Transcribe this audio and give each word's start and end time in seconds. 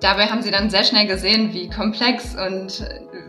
dabei 0.00 0.26
haben 0.26 0.42
sie 0.42 0.50
dann 0.50 0.70
sehr 0.70 0.84
schnell 0.84 1.06
gesehen, 1.06 1.52
wie 1.52 1.68
komplex 1.68 2.34
und 2.34 2.84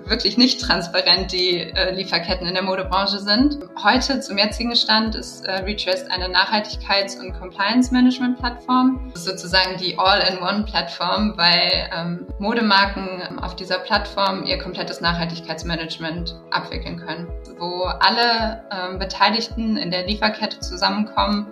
wirklich 0.06 0.38
nicht 0.38 0.62
transparent 0.62 1.32
die 1.32 1.60
äh, 1.60 1.94
Lieferketten 1.94 2.48
in 2.48 2.54
der 2.54 2.64
Modebranche 2.64 3.20
sind. 3.20 3.60
Heute 3.82 4.20
zum 4.20 4.38
jetzigen 4.38 4.76
Stand 4.76 5.16
ist 5.16 5.46
äh, 5.46 5.62
Retraced 5.64 6.12
eine 6.12 6.28
Nachhaltigkeits- 6.28 7.20
und 7.20 7.34
Compliance-Management-Plattform. 7.34 9.12
sozusagen 9.14 9.78
die 9.78 9.98
All-in-One-Plattform, 9.98 11.34
weil 11.38 11.90
ähm, 11.96 12.28
Modemarken 12.40 13.40
auf 13.40 13.56
dieser 13.56 13.80
Plattform 13.80 14.44
ihr 14.46 14.58
komplettes 14.58 15.02
Nachhaltigkeitsmanagement 15.02 16.36
abwickeln 16.50 16.98
können, 16.98 17.28
wo 17.58 17.84
alle 17.84 18.64
ähm, 18.72 19.00
Beteiligten 19.00 19.78
in 19.78 19.92
der 19.92 20.06
Lieferkette 20.08 20.60
zusammenkommen 20.60 21.48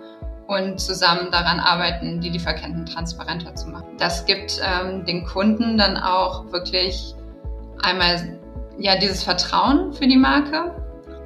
und 0.50 0.80
zusammen 0.80 1.30
daran 1.30 1.60
arbeiten, 1.60 2.20
die 2.20 2.30
Lieferketten 2.30 2.84
transparenter 2.84 3.54
zu 3.54 3.68
machen. 3.68 3.86
Das 3.98 4.26
gibt 4.26 4.60
ähm, 4.60 5.04
den 5.04 5.24
Kunden 5.24 5.78
dann 5.78 5.96
auch 5.96 6.50
wirklich 6.50 7.14
einmal 7.82 8.38
ja 8.76 8.96
dieses 8.96 9.22
Vertrauen 9.22 9.92
für 9.92 10.08
die 10.08 10.16
Marke 10.16 10.74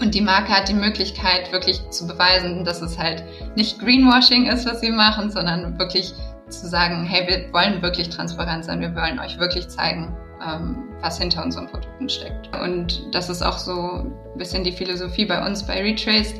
und 0.00 0.14
die 0.14 0.20
Marke 0.20 0.52
hat 0.52 0.68
die 0.68 0.74
Möglichkeit 0.74 1.50
wirklich 1.52 1.88
zu 1.90 2.06
beweisen, 2.06 2.64
dass 2.64 2.82
es 2.82 2.98
halt 2.98 3.24
nicht 3.56 3.78
Greenwashing 3.78 4.46
ist, 4.46 4.66
was 4.66 4.80
sie 4.80 4.90
machen, 4.90 5.30
sondern 5.30 5.78
wirklich 5.78 6.12
zu 6.50 6.68
sagen, 6.68 7.04
hey, 7.04 7.26
wir 7.26 7.52
wollen 7.52 7.80
wirklich 7.80 8.10
transparent 8.10 8.66
sein, 8.66 8.80
wir 8.80 8.94
wollen 8.94 9.18
euch 9.18 9.38
wirklich 9.38 9.68
zeigen, 9.68 10.14
ähm, 10.46 10.90
was 11.00 11.18
hinter 11.18 11.42
unseren 11.42 11.68
Produkten 11.68 12.08
steckt. 12.10 12.54
Und 12.60 13.14
das 13.14 13.30
ist 13.30 13.40
auch 13.40 13.56
so 13.56 13.72
ein 13.72 14.12
bisschen 14.36 14.64
die 14.64 14.72
Philosophie 14.72 15.24
bei 15.24 15.44
uns 15.46 15.62
bei 15.62 15.80
Retraced, 15.80 16.36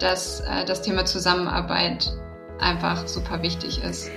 dass 0.00 0.40
äh, 0.40 0.64
das 0.66 0.82
Thema 0.82 1.04
Zusammenarbeit 1.04 2.12
einfach 2.60 3.06
super 3.06 3.42
wichtig 3.42 3.82
ist. 3.82 4.10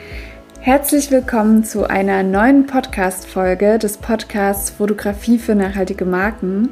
Herzlich 0.59 1.11
willkommen 1.11 1.63
zu 1.63 1.89
einer 1.89 2.23
neuen 2.23 2.65
Podcast-Folge 2.65 3.79
des 3.79 3.97
Podcasts 3.97 4.69
Fotografie 4.69 5.37
für 5.37 5.55
nachhaltige 5.55 6.03
Marken. 6.03 6.69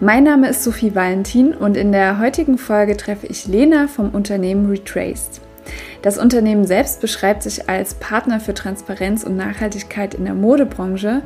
Mein 0.00 0.24
Name 0.24 0.48
ist 0.48 0.64
Sophie 0.64 0.94
Valentin 0.94 1.54
und 1.54 1.76
in 1.76 1.92
der 1.92 2.18
heutigen 2.18 2.58
Folge 2.58 2.96
treffe 2.96 3.26
ich 3.26 3.46
Lena 3.46 3.86
vom 3.86 4.10
Unternehmen 4.10 4.68
Retraced. 4.68 5.40
Das 6.02 6.18
Unternehmen 6.18 6.64
selbst 6.64 7.00
beschreibt 7.00 7.42
sich 7.42 7.68
als 7.68 7.94
Partner 7.94 8.40
für 8.40 8.54
Transparenz 8.54 9.22
und 9.22 9.36
Nachhaltigkeit 9.36 10.14
in 10.14 10.24
der 10.24 10.34
Modebranche 10.34 11.22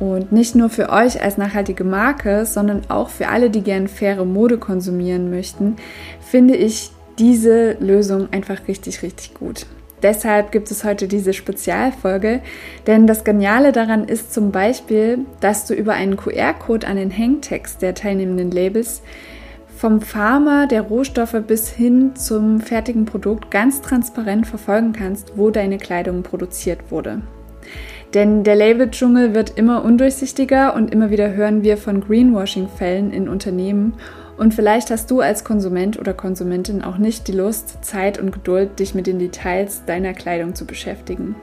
und 0.00 0.32
nicht 0.32 0.54
nur 0.54 0.70
für 0.70 0.90
euch 0.90 1.22
als 1.22 1.38
nachhaltige 1.38 1.84
Marke, 1.84 2.46
sondern 2.46 2.82
auch 2.88 3.08
für 3.08 3.28
alle, 3.28 3.48
die 3.48 3.62
gern 3.62 3.88
faire 3.88 4.24
Mode 4.24 4.58
konsumieren 4.58 5.30
möchten, 5.30 5.76
finde 6.20 6.56
ich 6.56 6.90
diese 7.18 7.72
Lösung 7.80 8.28
einfach 8.32 8.68
richtig, 8.68 9.02
richtig 9.02 9.34
gut. 9.34 9.66
Deshalb 10.02 10.52
gibt 10.52 10.70
es 10.70 10.84
heute 10.84 11.08
diese 11.08 11.32
Spezialfolge, 11.32 12.42
denn 12.86 13.06
das 13.06 13.24
Geniale 13.24 13.72
daran 13.72 14.04
ist 14.04 14.34
zum 14.34 14.52
Beispiel, 14.52 15.20
dass 15.40 15.64
du 15.64 15.72
über 15.72 15.94
einen 15.94 16.18
QR-Code 16.18 16.86
an 16.86 16.96
den 16.96 17.16
Hangtext 17.16 17.80
der 17.80 17.94
teilnehmenden 17.94 18.50
Labels 18.50 19.02
vom 19.76 20.02
Farmer 20.02 20.66
der 20.66 20.82
Rohstoffe 20.82 21.42
bis 21.46 21.70
hin 21.70 22.16
zum 22.16 22.60
fertigen 22.60 23.06
Produkt 23.06 23.50
ganz 23.50 23.80
transparent 23.80 24.46
verfolgen 24.46 24.92
kannst, 24.92 25.36
wo 25.36 25.50
deine 25.50 25.78
Kleidung 25.78 26.22
produziert 26.22 26.90
wurde. 26.90 27.22
Denn 28.12 28.44
der 28.44 28.54
Label-Dschungel 28.54 29.34
wird 29.34 29.58
immer 29.58 29.84
undurchsichtiger 29.84 30.74
und 30.76 30.92
immer 30.92 31.10
wieder 31.10 31.32
hören 31.32 31.64
wir 31.64 31.76
von 31.76 32.00
Greenwashing-Fällen 32.00 33.10
in 33.10 33.28
Unternehmen 33.28 33.94
und 34.36 34.54
vielleicht 34.54 34.90
hast 34.90 35.10
du 35.10 35.20
als 35.20 35.44
Konsument 35.44 35.98
oder 35.98 36.14
Konsumentin 36.14 36.82
auch 36.82 36.98
nicht 36.98 37.28
die 37.28 37.32
Lust, 37.32 37.84
Zeit 37.84 38.18
und 38.18 38.32
Geduld, 38.32 38.78
dich 38.78 38.94
mit 38.94 39.06
den 39.06 39.18
Details 39.18 39.84
deiner 39.86 40.12
Kleidung 40.12 40.54
zu 40.54 40.66
beschäftigen. 40.66 41.36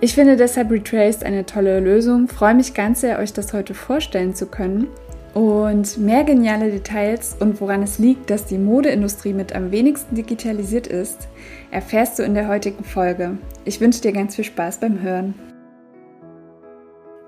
Ich 0.00 0.14
finde 0.14 0.36
deshalb 0.36 0.70
Retraced 0.70 1.24
eine 1.24 1.44
tolle 1.44 1.80
Lösung, 1.80 2.28
freue 2.28 2.54
mich 2.54 2.72
ganz 2.72 3.00
sehr, 3.00 3.18
euch 3.18 3.32
das 3.32 3.52
heute 3.52 3.74
vorstellen 3.74 4.34
zu 4.34 4.46
können. 4.46 4.86
Und 5.34 5.98
mehr 5.98 6.24
geniale 6.24 6.70
Details 6.70 7.36
und 7.38 7.60
woran 7.60 7.82
es 7.82 7.98
liegt, 7.98 8.30
dass 8.30 8.46
die 8.46 8.58
Modeindustrie 8.58 9.32
mit 9.32 9.54
am 9.54 9.70
wenigsten 9.70 10.14
digitalisiert 10.14 10.86
ist, 10.86 11.28
erfährst 11.70 12.18
du 12.18 12.22
in 12.22 12.34
der 12.34 12.48
heutigen 12.48 12.82
Folge. 12.82 13.38
Ich 13.64 13.80
wünsche 13.80 14.00
dir 14.00 14.12
ganz 14.12 14.36
viel 14.36 14.44
Spaß 14.44 14.78
beim 14.78 15.02
Hören. 15.02 15.34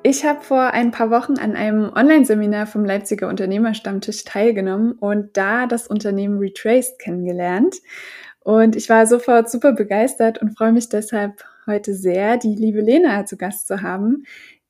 Ich 0.03 0.25
habe 0.25 0.41
vor 0.41 0.73
ein 0.73 0.93
paar 0.93 1.11
Wochen 1.11 1.35
an 1.35 1.55
einem 1.55 1.93
Online-Seminar 1.95 2.67
vom 2.67 2.87
Leipziger 2.87 3.29
Unternehmerstammtisch 3.29 4.25
teilgenommen 4.25 4.93
und 4.93 5.37
da 5.37 5.67
das 5.67 5.87
Unternehmen 5.87 6.39
Retraced 6.39 6.99
kennengelernt. 6.99 7.77
Und 8.41 8.77
ich 8.77 8.89
war 8.89 9.07
sofort 9.07 9.51
super 9.51 9.73
begeistert 9.75 10.41
und 10.41 10.57
freue 10.57 10.73
mich 10.73 10.89
deshalb 10.89 11.45
heute 11.67 11.95
sehr, 11.95 12.39
die 12.39 12.55
liebe 12.55 12.81
Lena 12.81 13.27
zu 13.27 13.37
Gast 13.37 13.67
zu 13.67 13.83
haben, 13.83 14.25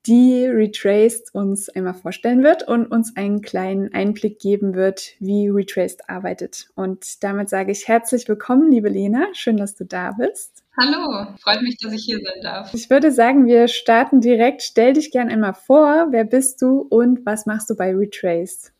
die 0.06 0.46
Retraced 0.46 1.34
uns 1.34 1.68
einmal 1.68 1.94
vorstellen 1.94 2.42
wird 2.42 2.66
und 2.66 2.86
uns 2.86 3.16
einen 3.16 3.42
kleinen 3.42 3.92
Einblick 3.92 4.38
geben 4.38 4.74
wird, 4.74 5.14
wie 5.18 5.48
Retraced 5.48 6.08
arbeitet. 6.08 6.68
Und 6.74 7.22
damit 7.22 7.48
sage 7.48 7.72
ich 7.72 7.86
herzlich 7.86 8.28
willkommen, 8.28 8.70
liebe 8.70 8.88
Lena. 8.88 9.26
Schön, 9.32 9.56
dass 9.56 9.76
du 9.76 9.84
da 9.84 10.12
bist. 10.12 10.62
Hallo, 10.80 11.26
freut 11.42 11.60
mich, 11.62 11.76
dass 11.78 11.92
ich 11.92 12.04
hier 12.04 12.18
sein 12.18 12.42
darf. 12.42 12.72
Ich 12.72 12.88
würde 12.88 13.12
sagen, 13.12 13.46
wir 13.46 13.68
starten 13.68 14.20
direkt. 14.20 14.62
Stell 14.62 14.94
dich 14.94 15.10
gern 15.10 15.28
einmal 15.28 15.54
vor. 15.54 16.08
Wer 16.10 16.24
bist 16.24 16.62
du 16.62 16.86
und 16.88 17.26
was 17.26 17.44
machst 17.44 17.68
du 17.68 17.76
bei 17.76 17.94
Retraced? 17.94 18.72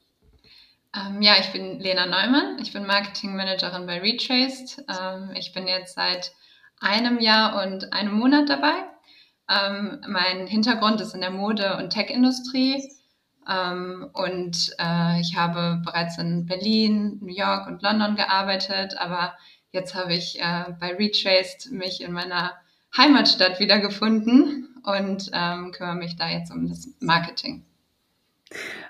Ähm, 0.97 1.20
ja, 1.20 1.34
ich 1.38 1.53
bin 1.53 1.78
Lena 1.80 2.06
Neumann. 2.06 2.59
Ich 2.60 2.72
bin 2.72 2.86
Marketingmanagerin 2.86 3.86
bei 3.86 3.98
Retraced. 3.98 4.84
Ähm, 4.88 5.30
ich 5.34 5.53
bin 5.53 5.69
jetzt 5.69 5.94
seit 5.94 6.32
einem 6.80 7.20
Jahr 7.20 7.62
und 7.62 7.92
einem 7.92 8.14
Monat 8.14 8.48
dabei. 8.48 8.90
Ähm, 9.50 10.00
mein 10.06 10.47
Hintergrund 10.47 11.00
ist 11.00 11.15
in 11.15 11.21
der 11.21 11.31
Mode- 11.31 11.77
und 11.77 11.91
Tech-Industrie. 11.91 12.91
Ähm, 13.49 14.09
und 14.12 14.75
äh, 14.78 15.21
ich 15.21 15.37
habe 15.37 15.81
bereits 15.84 16.19
in 16.19 16.47
Berlin, 16.47 17.19
New 17.21 17.34
York 17.34 17.66
und 17.66 17.83
London 17.83 18.15
gearbeitet, 18.15 18.97
aber 18.99 19.34
jetzt 19.72 19.94
habe 19.94 20.15
ich 20.15 20.41
äh, 20.41 20.72
bei 20.78 20.94
Retraced 20.94 21.72
mich 21.72 22.03
in 22.03 22.12
meiner 22.12 22.53
Heimatstadt 22.97 23.59
wiedergefunden 23.60 24.69
und 24.84 25.31
ähm, 25.33 25.72
kümmere 25.72 25.97
mich 25.97 26.16
da 26.16 26.28
jetzt 26.28 26.53
um 26.53 26.69
das 26.69 26.89
Marketing. 27.00 27.65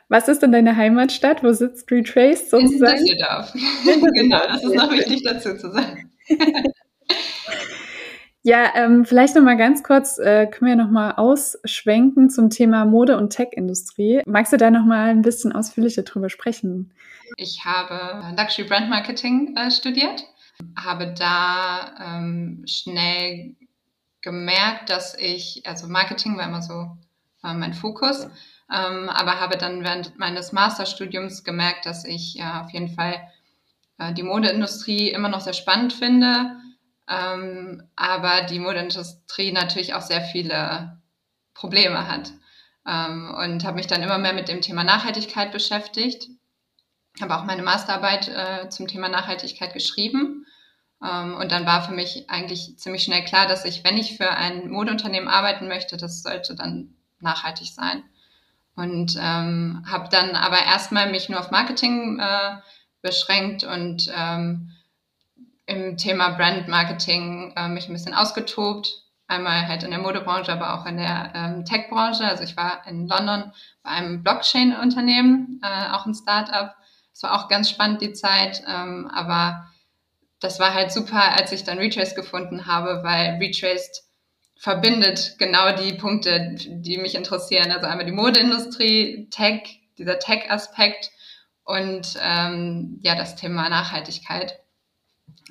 Was 0.08 0.28
ist 0.28 0.42
denn 0.42 0.52
deine 0.52 0.76
Heimatstadt? 0.76 1.44
Wo 1.44 1.52
sitzt 1.52 1.90
Retraced 1.90 2.50
sozusagen? 2.50 2.96
In 2.98 3.04
Düsseldorf. 3.06 3.52
genau, 4.14 4.40
das 4.46 4.64
ist 4.64 4.74
noch 4.74 4.90
wichtig 4.90 5.22
dazu 5.22 5.56
zu 5.56 5.70
sagen. 5.70 6.10
Ja, 8.42 8.72
ähm, 8.74 9.04
vielleicht 9.04 9.34
noch 9.34 9.42
mal 9.42 9.56
ganz 9.56 9.82
kurz, 9.82 10.18
äh, 10.18 10.46
können 10.46 10.70
wir 10.70 10.84
noch 10.84 10.90
mal 10.90 11.12
ausschwenken 11.12 12.30
zum 12.30 12.48
Thema 12.48 12.84
Mode- 12.86 13.18
und 13.18 13.30
Tech-Industrie. 13.30 14.22
Magst 14.24 14.52
du 14.52 14.56
da 14.56 14.70
noch 14.70 14.84
mal 14.84 15.10
ein 15.10 15.22
bisschen 15.22 15.52
ausführlicher 15.52 16.02
drüber 16.02 16.30
sprechen? 16.30 16.92
Ich 17.36 17.64
habe 17.64 18.34
Luxury 18.36 18.66
Brand 18.66 18.88
Marketing 18.88 19.54
äh, 19.56 19.70
studiert 19.70 20.24
habe 20.76 21.14
da 21.14 21.94
ähm, 22.00 22.64
schnell 22.66 23.56
gemerkt, 24.22 24.90
dass 24.90 25.16
ich, 25.18 25.62
also 25.66 25.88
Marketing 25.88 26.36
war 26.36 26.46
immer 26.46 26.62
so 26.62 26.96
war 27.42 27.54
mein 27.54 27.72
Fokus, 27.72 28.24
ähm, 28.70 29.08
aber 29.08 29.40
habe 29.40 29.56
dann 29.56 29.82
während 29.82 30.18
meines 30.18 30.52
Masterstudiums 30.52 31.42
gemerkt, 31.42 31.86
dass 31.86 32.04
ich 32.04 32.34
ja, 32.34 32.62
auf 32.62 32.70
jeden 32.70 32.90
Fall 32.90 33.14
äh, 33.98 34.12
die 34.12 34.22
Modeindustrie 34.22 35.08
immer 35.08 35.30
noch 35.30 35.40
sehr 35.40 35.54
spannend 35.54 35.94
finde, 35.94 36.56
ähm, 37.08 37.88
aber 37.96 38.42
die 38.42 38.58
Modeindustrie 38.58 39.52
natürlich 39.52 39.94
auch 39.94 40.02
sehr 40.02 40.22
viele 40.22 41.00
Probleme 41.54 42.08
hat. 42.08 42.32
Ähm, 42.86 43.34
und 43.34 43.64
habe 43.64 43.76
mich 43.76 43.86
dann 43.86 44.02
immer 44.02 44.18
mehr 44.18 44.32
mit 44.32 44.48
dem 44.48 44.60
Thema 44.60 44.84
Nachhaltigkeit 44.84 45.52
beschäftigt. 45.52 46.28
Habe 47.20 47.36
auch 47.36 47.44
meine 47.44 47.62
Masterarbeit 47.62 48.28
äh, 48.28 48.68
zum 48.70 48.86
Thema 48.86 49.08
Nachhaltigkeit 49.08 49.72
geschrieben 49.72 50.46
ähm, 51.02 51.36
und 51.36 51.50
dann 51.50 51.66
war 51.66 51.82
für 51.82 51.92
mich 51.92 52.28
eigentlich 52.28 52.78
ziemlich 52.78 53.04
schnell 53.04 53.24
klar, 53.24 53.46
dass 53.46 53.64
ich, 53.64 53.84
wenn 53.84 53.96
ich 53.96 54.16
für 54.16 54.30
ein 54.30 54.70
Modeunternehmen 54.70 55.28
arbeiten 55.28 55.68
möchte, 55.68 55.96
das 55.96 56.22
sollte 56.22 56.54
dann 56.54 56.94
nachhaltig 57.20 57.68
sein. 57.68 58.02
Und 58.76 59.16
ähm, 59.20 59.84
habe 59.90 60.08
dann 60.10 60.36
aber 60.36 60.62
erstmal 60.62 61.10
mich 61.10 61.28
nur 61.28 61.40
auf 61.40 61.50
Marketing 61.50 62.18
äh, 62.18 62.56
beschränkt 63.02 63.64
und 63.64 64.10
ähm, 64.14 64.72
im 65.70 65.96
Thema 65.96 66.30
Brand 66.30 66.68
Marketing 66.68 67.52
äh, 67.56 67.68
mich 67.68 67.88
ein 67.88 67.92
bisschen 67.92 68.14
ausgetobt. 68.14 69.04
Einmal 69.28 69.68
halt 69.68 69.84
in 69.84 69.90
der 69.90 70.00
Modebranche, 70.00 70.52
aber 70.52 70.74
auch 70.74 70.86
in 70.86 70.96
der 70.96 71.32
ähm, 71.34 71.64
Tech-Branche. 71.64 72.24
Also 72.24 72.42
ich 72.42 72.56
war 72.56 72.84
in 72.88 73.06
London 73.06 73.52
bei 73.84 73.90
einem 73.90 74.22
Blockchain-Unternehmen, 74.24 75.60
äh, 75.62 75.92
auch 75.92 76.04
ein 76.04 76.14
Startup. 76.14 76.74
Es 77.12 77.22
war 77.22 77.34
auch 77.34 77.48
ganz 77.48 77.70
spannend 77.70 78.02
die 78.02 78.12
Zeit, 78.12 78.62
ähm, 78.66 79.08
aber 79.14 79.70
das 80.40 80.58
war 80.58 80.74
halt 80.74 80.90
super, 80.90 81.38
als 81.38 81.52
ich 81.52 81.62
dann 81.62 81.78
Retraced 81.78 82.16
gefunden 82.16 82.66
habe, 82.66 83.02
weil 83.04 83.38
Retraced 83.40 84.02
verbindet 84.56 85.36
genau 85.38 85.76
die 85.76 85.92
Punkte, 85.92 86.56
die 86.56 86.98
mich 86.98 87.14
interessieren. 87.14 87.70
Also 87.70 87.86
einmal 87.86 88.06
die 88.06 88.12
Modeindustrie, 88.12 89.28
Tech, 89.30 89.80
dieser 89.96 90.18
Tech-Aspekt 90.18 91.10
und 91.64 92.18
ähm, 92.20 92.98
ja, 93.02 93.14
das 93.14 93.36
Thema 93.36 93.68
Nachhaltigkeit. 93.68 94.59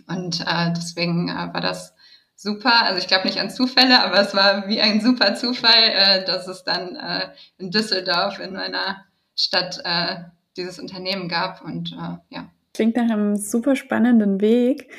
Und 0.08 0.42
äh, 0.42 0.74
deswegen 0.76 1.30
äh, 1.30 1.54
war 1.54 1.62
das 1.62 1.94
super. 2.36 2.84
Also 2.84 3.00
ich 3.00 3.08
glaube 3.08 3.28
nicht 3.28 3.40
an 3.40 3.50
Zufälle, 3.50 4.04
aber 4.04 4.22
es 4.22 4.34
war 4.34 4.68
wie 4.68 4.82
ein 4.82 5.02
super 5.02 5.36
Zufall, 5.36 5.92
äh, 5.94 6.26
dass 6.26 6.48
es 6.48 6.64
dann 6.64 6.96
äh, 6.96 7.30
in 7.58 7.72
Düsseldorf 7.72 8.40
in 8.40 8.54
meiner 8.54 9.06
Stadt 9.36 9.82
äh, 9.84 10.24
dieses 10.58 10.80
Unternehmen 10.80 11.28
gab 11.28 11.62
und 11.62 11.92
äh, 11.94 12.36
ja. 12.36 12.50
Klingt 12.74 12.96
nach 12.96 13.10
einem 13.10 13.36
super 13.36 13.76
spannenden 13.76 14.42
Weg. 14.42 14.90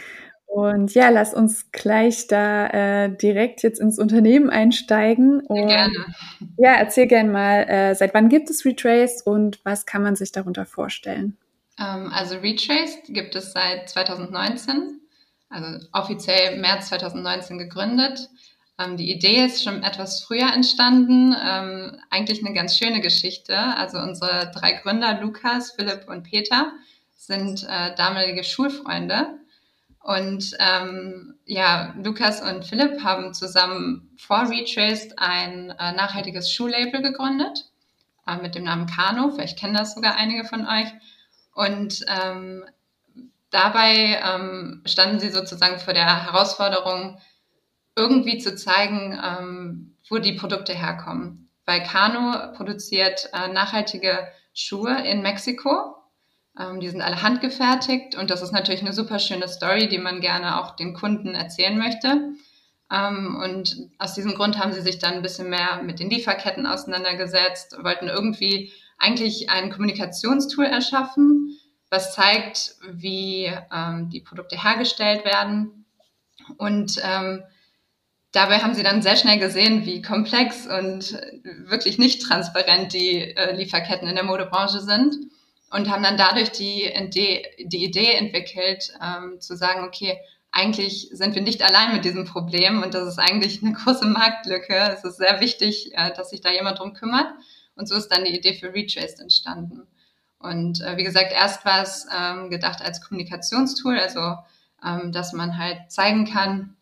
Und 0.47 0.95
ja, 0.95 1.11
lass 1.11 1.33
uns 1.33 1.71
gleich 1.71 2.27
da 2.27 2.67
äh, 2.67 3.17
direkt 3.17 3.63
jetzt 3.63 3.81
ins 3.81 4.01
Unternehmen 4.01 4.51
einsteigen. 4.51 5.41
Und, 5.47 5.69
gerne. 5.69 6.07
Ja, 6.59 6.75
erzähl 6.75 7.07
gerne 7.07 7.31
mal, 7.31 7.69
äh, 7.69 7.95
seit 7.95 8.15
wann 8.15 8.29
gibt 8.29 8.51
es 8.51 8.65
Retrace 8.65 9.23
und 9.23 9.61
was 9.65 9.87
kann 9.87 10.03
man 10.03 10.17
sich 10.17 10.33
darunter 10.33 10.67
vorstellen? 10.67 11.37
Ähm, 11.81 12.13
also 12.13 12.37
Retrace 12.37 12.99
gibt 13.09 13.35
es 13.35 13.53
seit 13.53 13.89
2019, 13.89 15.01
also 15.49 15.87
offiziell 15.93 16.59
März 16.59 16.89
2019 16.89 17.59
gegründet. 17.59 18.29
Ähm, 18.79 18.97
die 18.97 19.11
Idee 19.11 19.45
ist 19.45 19.65
schon 19.65 19.83
etwas 19.83 20.23
früher 20.23 20.53
entstanden, 20.53 21.35
ähm, 21.43 21.97
eigentlich 22.11 22.45
eine 22.45 22.55
ganz 22.55 22.77
schöne 22.77 23.01
Geschichte. 23.01 23.57
Also 23.59 23.99
unsere 23.99 24.51
drei 24.55 24.73
Gründer, 24.73 25.21
Lukas, 25.21 25.73
Philipp 25.73 26.09
und 26.09 26.25
Peter, 26.25 26.73
sind 27.17 27.67
äh, 27.69 27.95
damalige 27.97 28.45
Schulfreunde. 28.45 29.39
Und 30.03 30.57
ähm, 30.59 31.35
ja, 31.45 31.95
Lukas 32.03 32.41
und 32.41 32.65
Philipp 32.65 33.05
haben 33.05 33.35
zusammen 33.35 34.11
vor 34.17 34.49
Retraced 34.49 35.19
ein 35.19 35.71
äh, 35.71 35.93
nachhaltiges 35.93 36.51
Schuhlabel 36.51 37.03
gegründet 37.03 37.67
äh, 38.27 38.37
mit 38.37 38.55
dem 38.55 38.65
Namen 38.65 38.87
Kano. 38.87 39.31
Vielleicht 39.31 39.59
kennen 39.59 39.75
das 39.75 39.95
sogar 39.95 40.17
einige 40.17 40.45
von 40.45 40.67
euch. 40.67 40.89
Und 41.61 42.05
ähm, 42.09 42.65
dabei 43.51 44.19
ähm, 44.25 44.83
standen 44.87 45.21
sie 45.21 45.29
sozusagen 45.29 45.79
vor 45.79 45.93
der 45.93 46.25
Herausforderung, 46.25 47.19
irgendwie 47.97 48.39
zu 48.39 48.55
zeigen, 48.57 49.19
ähm, 49.23 49.97
wo 50.09 50.19
die 50.19 50.33
Produkte 50.33 50.73
herkommen. 50.73 51.51
Weil 51.67 51.83
Kano 51.83 52.53
produziert 52.57 53.29
äh, 53.35 53.49
nachhaltige 53.49 54.29
Schuhe 54.55 55.07
in 55.07 55.21
Mexiko 55.21 55.97
ähm, 56.59 56.81
die 56.81 56.89
sind 56.89 57.03
alle 57.03 57.23
handgefertigt 57.23 58.17
und 58.17 58.31
das 58.31 58.43
ist 58.43 58.53
natürlich 58.53 58.81
eine 58.81 58.93
super 58.93 59.19
schöne 59.19 59.49
Story, 59.49 59.89
die 59.89 59.99
man 59.99 60.21
gerne 60.21 60.61
auch 60.61 60.77
den 60.77 60.95
Kunden 60.95 61.35
erzählen 61.35 61.79
möchte. 61.79 62.35
Ähm, 62.93 63.41
und 63.43 63.77
aus 63.99 64.15
diesem 64.15 64.35
Grund 64.35 64.59
haben 64.59 64.73
sie 64.73 64.81
sich 64.81 64.99
dann 64.99 65.15
ein 65.15 65.23
bisschen 65.23 65.49
mehr 65.49 65.83
mit 65.83 66.01
den 66.01 66.11
Lieferketten 66.11 66.67
auseinandergesetzt, 66.67 67.77
wollten 67.83 68.09
irgendwie 68.09 68.73
eigentlich 69.01 69.51
ein 69.51 69.73
Kommunikationstool 69.73 70.67
erschaffen, 70.67 71.59
was 71.91 72.15
zeigt, 72.15 72.77
wie 72.89 73.53
ähm, 73.75 74.11
die 74.11 74.21
Produkte 74.21 74.63
hergestellt 74.63 75.25
werden. 75.25 75.85
Und 76.57 77.01
ähm, 77.03 77.43
dabei 78.33 78.59
haben 78.59 78.75
sie 78.75 78.83
dann 78.83 79.03
sehr 79.03 79.17
schnell 79.17 79.39
gesehen, 79.39 79.87
wie 79.87 80.03
komplex 80.03 80.67
und 80.67 81.19
wirklich 81.67 81.99
nicht 81.99 82.23
transparent 82.23 82.93
die 82.93 83.35
äh, 83.35 83.57
Lieferketten 83.57 84.07
in 84.07 84.15
der 84.15 84.25
Modebranche 84.25 84.81
sind 84.81 85.17
und 85.71 85.91
haben 85.91 86.03
dann 86.03 86.17
dadurch 86.17 86.51
die, 86.53 86.85
Idee, 86.85 87.45
die 87.59 87.85
Idee 87.85 88.15
entwickelt, 88.15 88.93
ähm, 89.03 89.41
zu 89.41 89.57
sagen, 89.57 89.85
okay, 89.85 90.19
eigentlich 90.53 91.09
sind 91.13 91.35
wir 91.35 91.43
nicht 91.43 91.63
allein 91.63 91.95
mit 91.95 92.05
diesem 92.05 92.25
Problem 92.25 92.83
und 92.83 92.95
das 92.95 93.07
ist 93.07 93.19
eigentlich 93.19 93.63
eine 93.63 93.73
große 93.73 94.07
Marktlücke. 94.07 94.75
Es 94.93 95.05
ist 95.05 95.17
sehr 95.17 95.41
wichtig, 95.41 95.93
äh, 95.95 96.13
dass 96.15 96.31
sich 96.31 96.41
da 96.41 96.51
jemand 96.51 96.79
drum 96.79 96.93
kümmert. 96.93 97.29
Und 97.75 97.89
so 97.89 97.95
ist 97.97 98.09
dann 98.09 98.25
die 98.25 98.37
Idee 98.37 98.55
für 98.55 98.73
Retraced 98.73 99.21
entstanden. 99.21 99.87
Und 100.39 100.81
äh, 100.81 100.97
wie 100.97 101.05
gesagt, 101.05 101.33
erst 101.33 101.65
war 101.65 101.83
es 101.83 102.07
ähm, 102.17 102.51
gedacht 102.51 102.83
als 102.83 103.03
Kommunikationstool, 103.03 103.99
also 103.99 104.37
ähm, 104.85 105.13
dass 105.13 105.33
man 105.33 105.59
halt 105.59 105.91
zeigen 105.91 106.25
kann, 106.25 106.77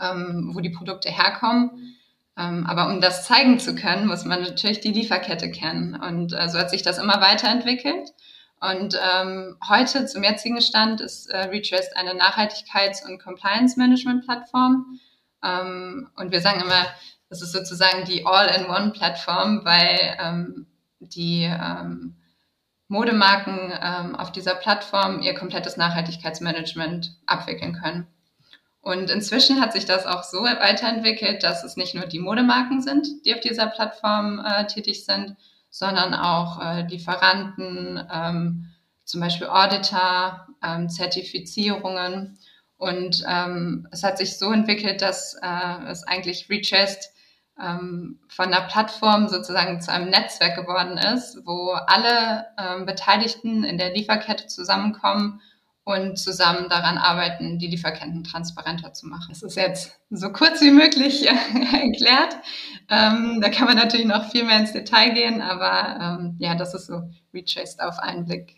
ähm, 0.00 0.50
wo 0.54 0.60
die 0.60 0.70
Produkte 0.70 1.10
herkommen. 1.10 1.96
Ähm, 2.38 2.66
aber 2.66 2.88
um 2.88 3.00
das 3.00 3.26
zeigen 3.26 3.58
zu 3.58 3.74
können, 3.74 4.06
muss 4.06 4.24
man 4.24 4.42
natürlich 4.42 4.80
die 4.80 4.92
Lieferkette 4.92 5.50
kennen. 5.50 5.94
Und 5.94 6.32
äh, 6.32 6.48
so 6.48 6.58
hat 6.58 6.70
sich 6.70 6.82
das 6.82 6.98
immer 6.98 7.20
weiterentwickelt. 7.20 8.14
Und 8.60 8.98
ähm, 9.14 9.56
heute 9.68 10.06
zum 10.06 10.22
jetzigen 10.22 10.60
Stand 10.60 11.00
ist 11.00 11.30
äh, 11.30 11.48
Retrest 11.48 11.96
eine 11.96 12.12
Nachhaltigkeits- 12.12 13.04
und 13.04 13.18
Compliance-Management-Plattform. 13.22 15.00
Ähm, 15.42 16.10
und 16.16 16.30
wir 16.30 16.40
sagen 16.40 16.60
immer, 16.60 16.86
das 17.30 17.42
ist 17.42 17.52
sozusagen 17.52 18.04
die 18.04 18.26
All-in-One-Plattform, 18.26 19.64
weil 19.64 20.16
ähm, 20.20 20.66
die 20.98 21.44
ähm, 21.44 22.16
Modemarken 22.88 23.72
ähm, 23.80 24.16
auf 24.16 24.32
dieser 24.32 24.56
Plattform 24.56 25.22
ihr 25.22 25.34
komplettes 25.34 25.76
Nachhaltigkeitsmanagement 25.76 27.16
abwickeln 27.26 27.78
können. 27.80 28.08
Und 28.82 29.10
inzwischen 29.10 29.60
hat 29.60 29.72
sich 29.72 29.84
das 29.84 30.06
auch 30.06 30.24
so 30.24 30.42
weiterentwickelt, 30.42 31.44
dass 31.44 31.62
es 31.62 31.76
nicht 31.76 31.94
nur 31.94 32.06
die 32.06 32.18
Modemarken 32.18 32.82
sind, 32.82 33.06
die 33.24 33.34
auf 33.34 33.40
dieser 33.40 33.68
Plattform 33.68 34.44
äh, 34.44 34.66
tätig 34.66 35.04
sind, 35.04 35.36
sondern 35.70 36.14
auch 36.14 36.60
äh, 36.60 36.82
Lieferanten, 36.88 38.02
ähm, 38.12 38.72
zum 39.04 39.20
Beispiel 39.20 39.46
Auditor, 39.46 40.48
ähm, 40.64 40.88
Zertifizierungen. 40.88 42.38
Und 42.76 43.22
ähm, 43.28 43.86
es 43.92 44.02
hat 44.02 44.18
sich 44.18 44.36
so 44.36 44.50
entwickelt, 44.50 45.00
dass 45.00 45.34
äh, 45.40 45.84
es 45.88 46.02
eigentlich 46.04 46.48
Rechest 46.48 47.12
ähm, 47.62 48.18
von 48.28 48.50
der 48.50 48.62
Plattform 48.62 49.28
sozusagen 49.28 49.80
zu 49.80 49.92
einem 49.92 50.10
Netzwerk 50.10 50.56
geworden 50.56 50.98
ist, 50.98 51.40
wo 51.44 51.70
alle 51.72 52.46
ähm, 52.58 52.86
Beteiligten 52.86 53.64
in 53.64 53.78
der 53.78 53.92
Lieferkette 53.92 54.46
zusammenkommen 54.46 55.40
und 55.84 56.18
zusammen 56.18 56.68
daran 56.68 56.98
arbeiten, 56.98 57.58
die 57.58 57.66
Lieferketten 57.66 58.22
transparenter 58.24 58.92
zu 58.92 59.06
machen. 59.06 59.28
Das 59.30 59.42
ist 59.42 59.56
jetzt 59.56 59.98
so 60.10 60.30
kurz 60.30 60.60
wie 60.60 60.70
möglich 60.70 61.26
erklärt. 61.72 62.36
Ähm, 62.88 63.40
da 63.40 63.48
kann 63.48 63.66
man 63.66 63.76
natürlich 63.76 64.06
noch 64.06 64.30
viel 64.30 64.44
mehr 64.44 64.58
ins 64.58 64.72
Detail 64.72 65.12
gehen, 65.14 65.40
aber 65.40 66.18
ähm, 66.20 66.36
ja, 66.38 66.54
das 66.54 66.74
ist 66.74 66.86
so 66.86 67.02
Retraced 67.32 67.80
auf 67.80 67.98
einen 67.98 68.26
Blick. 68.26 68.56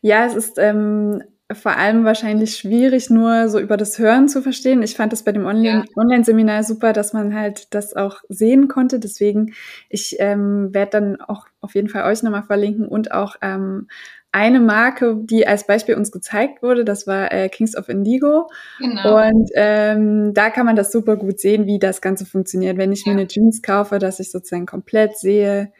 Ja, 0.00 0.24
es 0.24 0.34
ist 0.34 0.58
ähm, 0.58 1.22
vor 1.52 1.76
allem 1.76 2.04
wahrscheinlich 2.04 2.56
schwierig, 2.56 3.10
nur 3.10 3.48
so 3.48 3.60
über 3.60 3.76
das 3.76 3.98
Hören 3.98 4.28
zu 4.28 4.40
verstehen. 4.40 4.82
Ich 4.82 4.96
fand 4.96 5.12
das 5.12 5.24
bei 5.24 5.32
dem 5.32 5.44
Online-Seminar 5.44 6.56
ja. 6.56 6.62
super, 6.62 6.92
dass 6.92 7.12
man 7.12 7.34
halt 7.34 7.74
das 7.74 7.94
auch 7.94 8.22
sehen 8.28 8.68
konnte. 8.68 8.98
Deswegen, 8.98 9.52
ich 9.90 10.16
ähm, 10.20 10.72
werde 10.72 10.90
dann 10.92 11.20
auch 11.20 11.46
auf 11.60 11.74
jeden 11.74 11.88
Fall 11.88 12.10
euch 12.10 12.22
nochmal 12.22 12.44
verlinken 12.44 12.88
und 12.88 13.12
auch 13.12 13.36
ähm, 13.42 13.88
eine 14.32 14.58
Marke, 14.58 15.16
die 15.20 15.46
als 15.46 15.66
Beispiel 15.66 15.94
uns 15.94 16.10
gezeigt 16.10 16.62
wurde, 16.62 16.84
das 16.84 17.06
war 17.06 17.30
äh, 17.30 17.48
Kings 17.48 17.76
of 17.76 17.88
Indigo. 17.88 18.50
Genau. 18.80 19.24
Und 19.24 19.50
ähm, 19.54 20.34
da 20.34 20.50
kann 20.50 20.66
man 20.66 20.74
das 20.74 20.90
super 20.90 21.16
gut 21.16 21.38
sehen, 21.38 21.66
wie 21.66 21.78
das 21.78 22.00
Ganze 22.00 22.26
funktioniert. 22.26 22.76
Wenn 22.78 22.90
ich 22.90 23.04
ja. 23.04 23.12
mir 23.12 23.20
eine 23.20 23.28
Jeans 23.28 23.62
kaufe, 23.62 24.00
dass 24.00 24.18
ich 24.18 24.32
sozusagen 24.32 24.66
komplett 24.66 25.16
sehe, 25.18 25.72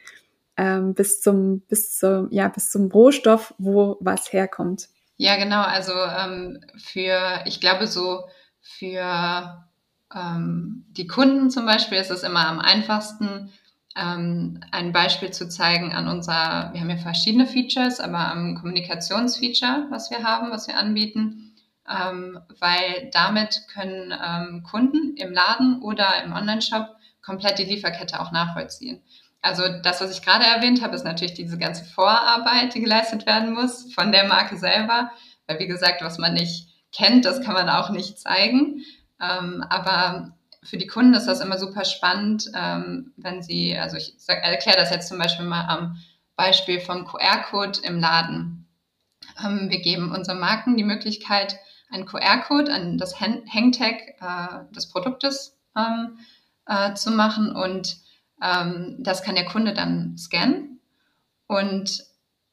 ähm, 0.57 0.93
bis 0.93 1.19
zum, 1.19 1.61
bis 1.67 1.97
zum, 1.97 2.27
ja, 2.31 2.47
bis 2.47 2.69
zum 2.69 2.89
Rohstoff, 2.91 3.53
wo 3.57 3.97
was 3.99 4.31
herkommt. 4.31 4.89
Ja, 5.17 5.37
genau. 5.37 5.61
Also 5.61 5.93
ähm, 5.93 6.59
für, 6.77 7.41
ich 7.45 7.61
glaube, 7.61 7.87
so 7.87 8.27
für 8.61 9.65
ähm, 10.13 10.85
die 10.89 11.07
Kunden 11.07 11.49
zum 11.49 11.65
Beispiel 11.65 11.97
ist 11.97 12.11
es 12.11 12.23
immer 12.23 12.47
am 12.47 12.59
einfachsten, 12.59 13.51
ähm, 13.95 14.59
ein 14.71 14.91
Beispiel 14.91 15.31
zu 15.31 15.47
zeigen 15.47 15.93
an 15.93 16.07
unser, 16.09 16.69
wir 16.73 16.81
haben 16.81 16.89
ja 16.89 16.97
verschiedene 16.97 17.47
Features, 17.47 18.01
aber 18.01 18.19
am 18.31 18.55
Kommunikationsfeature, 18.55 19.87
was 19.89 20.11
wir 20.11 20.23
haben, 20.23 20.51
was 20.51 20.67
wir 20.67 20.77
anbieten, 20.77 21.55
ähm, 21.89 22.39
weil 22.59 23.09
damit 23.13 23.67
können 23.73 24.11
ähm, 24.11 24.63
Kunden 24.63 25.15
im 25.15 25.31
Laden 25.31 25.81
oder 25.81 26.23
im 26.25 26.33
Online-Shop 26.33 26.89
komplett 27.21 27.57
die 27.59 27.63
Lieferkette 27.63 28.19
auch 28.19 28.31
nachvollziehen. 28.31 29.01
Also 29.45 29.63
das, 29.83 30.01
was 30.01 30.09
ich 30.09 30.23
gerade 30.23 30.43
erwähnt 30.43 30.81
habe, 30.81 30.95
ist 30.95 31.05
natürlich 31.05 31.35
diese 31.35 31.59
ganze 31.59 31.85
Vorarbeit, 31.85 32.73
die 32.73 32.81
geleistet 32.81 33.27
werden 33.27 33.53
muss 33.53 33.93
von 33.93 34.11
der 34.11 34.27
Marke 34.27 34.57
selber, 34.57 35.11
weil 35.45 35.59
wie 35.59 35.67
gesagt, 35.67 36.01
was 36.01 36.17
man 36.17 36.33
nicht 36.33 36.67
kennt, 36.91 37.25
das 37.25 37.41
kann 37.41 37.53
man 37.53 37.69
auch 37.69 37.91
nicht 37.91 38.17
zeigen. 38.17 38.83
Ähm, 39.21 39.63
aber 39.69 40.35
für 40.63 40.77
die 40.77 40.87
Kunden 40.87 41.13
ist 41.13 41.27
das 41.27 41.41
immer 41.41 41.59
super 41.59 41.85
spannend, 41.85 42.49
ähm, 42.55 43.13
wenn 43.17 43.43
sie, 43.43 43.77
also 43.77 43.97
ich 43.97 44.15
erkläre 44.27 44.77
das 44.77 44.89
jetzt 44.89 45.09
zum 45.09 45.19
Beispiel 45.19 45.45
mal 45.45 45.67
am 45.67 45.95
Beispiel 46.35 46.79
vom 46.79 47.05
QR-Code 47.05 47.81
im 47.83 47.99
Laden. 47.99 48.67
Ähm, 49.45 49.69
wir 49.69 49.79
geben 49.79 50.11
unseren 50.11 50.39
Marken 50.39 50.75
die 50.75 50.83
Möglichkeit, 50.83 51.55
einen 51.91 52.07
QR-Code 52.07 52.73
an 52.73 52.97
das 52.97 53.21
Hangtag 53.21 53.93
äh, 54.19 54.73
des 54.73 54.89
Produktes 54.89 55.55
ähm, 55.77 56.17
äh, 56.65 56.95
zu 56.95 57.11
machen 57.11 57.55
und 57.55 58.03
das 58.37 59.23
kann 59.23 59.35
der 59.35 59.45
Kunde 59.45 59.73
dann 59.73 60.17
scannen 60.17 60.81
und 61.47 62.05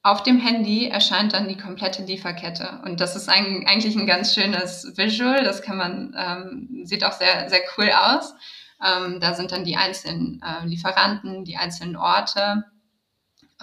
auf 0.05 0.23
dem 0.25 0.41
Handy 0.41 0.89
erscheint 0.89 1.33
dann 1.33 1.49
die 1.49 1.57
komplette 1.57 2.03
Lieferkette. 2.03 2.81
Und 2.85 3.01
das 3.01 3.15
ist 3.15 3.29
ein, 3.29 3.65
eigentlich 3.67 3.95
ein 3.97 4.07
ganz 4.07 4.35
schönes 4.35 4.97
Visual. 4.97 5.45
Das 5.45 5.63
kann 5.63 5.77
man, 5.77 6.17
ähm, 6.19 6.85
sieht 6.85 7.05
auch 7.05 7.13
sehr, 7.13 7.49
sehr 7.49 7.61
cool 7.77 7.91
aus. 7.93 8.35
Ähm, 8.85 9.21
da 9.21 9.35
sind 9.35 9.53
dann 9.53 9.65
die 9.65 9.77
einzelnen 9.77 10.43
äh, 10.43 10.67
Lieferanten, 10.67 11.45
die 11.45 11.57
einzelnen 11.57 11.95
Orte, 11.95 12.65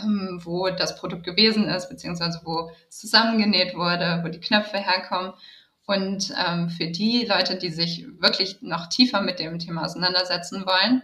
ähm, 0.02 0.40
wo 0.44 0.70
das 0.70 0.96
Produkt 0.98 1.26
gewesen 1.26 1.68
ist, 1.68 1.90
beziehungsweise 1.90 2.40
wo 2.46 2.72
es 2.88 3.00
zusammengenäht 3.00 3.76
wurde, 3.76 4.22
wo 4.24 4.30
die 4.30 4.40
Knöpfe 4.40 4.78
herkommen. 4.78 5.34
Und 5.86 6.34
ähm, 6.38 6.70
für 6.70 6.88
die 6.88 7.26
Leute, 7.26 7.58
die 7.58 7.70
sich 7.70 8.06
wirklich 8.20 8.62
noch 8.62 8.88
tiefer 8.88 9.22
mit 9.22 9.40
dem 9.40 9.60
Thema 9.60 9.84
auseinandersetzen 9.84 10.66
wollen, 10.66 11.02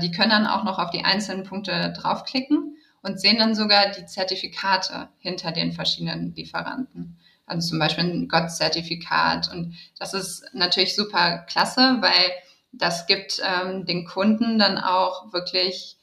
die 0.00 0.10
können 0.10 0.30
dann 0.30 0.46
auch 0.46 0.64
noch 0.64 0.78
auf 0.78 0.90
die 0.90 1.04
einzelnen 1.04 1.44
Punkte 1.44 1.92
draufklicken 1.96 2.76
und 3.02 3.20
sehen 3.20 3.38
dann 3.38 3.54
sogar 3.54 3.90
die 3.90 4.06
Zertifikate 4.06 5.08
hinter 5.18 5.52
den 5.52 5.72
verschiedenen 5.72 6.34
Lieferanten. 6.34 7.18
Also 7.46 7.68
zum 7.68 7.78
Beispiel 7.78 8.04
ein 8.04 8.28
GOTS-Zertifikat. 8.28 9.52
Und 9.52 9.76
das 9.98 10.14
ist 10.14 10.44
natürlich 10.54 10.96
super 10.96 11.38
klasse, 11.46 11.98
weil 12.00 12.32
das 12.72 13.06
gibt 13.06 13.40
ähm, 13.44 13.84
den 13.84 14.06
Kunden 14.06 14.58
dann 14.58 14.78
auch 14.78 15.32
wirklich 15.32 15.98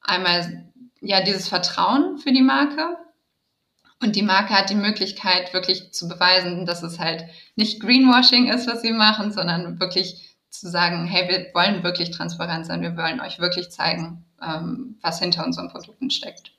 einmal 0.00 0.70
ja 1.00 1.20
dieses 1.20 1.48
Vertrauen 1.48 2.18
für 2.18 2.32
die 2.32 2.42
Marke. 2.42 2.96
Und 4.00 4.16
die 4.16 4.22
Marke 4.22 4.54
hat 4.54 4.70
die 4.70 4.76
Möglichkeit, 4.76 5.52
wirklich 5.52 5.92
zu 5.92 6.08
beweisen, 6.08 6.66
dass 6.66 6.82
es 6.82 6.98
halt 6.98 7.24
nicht 7.56 7.80
Greenwashing 7.80 8.48
ist, 8.48 8.68
was 8.68 8.80
sie 8.80 8.92
machen, 8.92 9.32
sondern 9.32 9.80
wirklich 9.80 10.27
zu 10.50 10.68
sagen, 10.68 11.06
hey, 11.06 11.28
wir 11.28 11.54
wollen 11.54 11.82
wirklich 11.82 12.10
transparent 12.10 12.66
sein, 12.66 12.82
wir 12.82 12.96
wollen 12.96 13.20
euch 13.20 13.38
wirklich 13.38 13.70
zeigen, 13.70 14.24
ähm, 14.42 14.98
was 15.02 15.18
hinter 15.18 15.44
unseren 15.44 15.68
Produkten 15.68 16.10
steckt. 16.10 16.52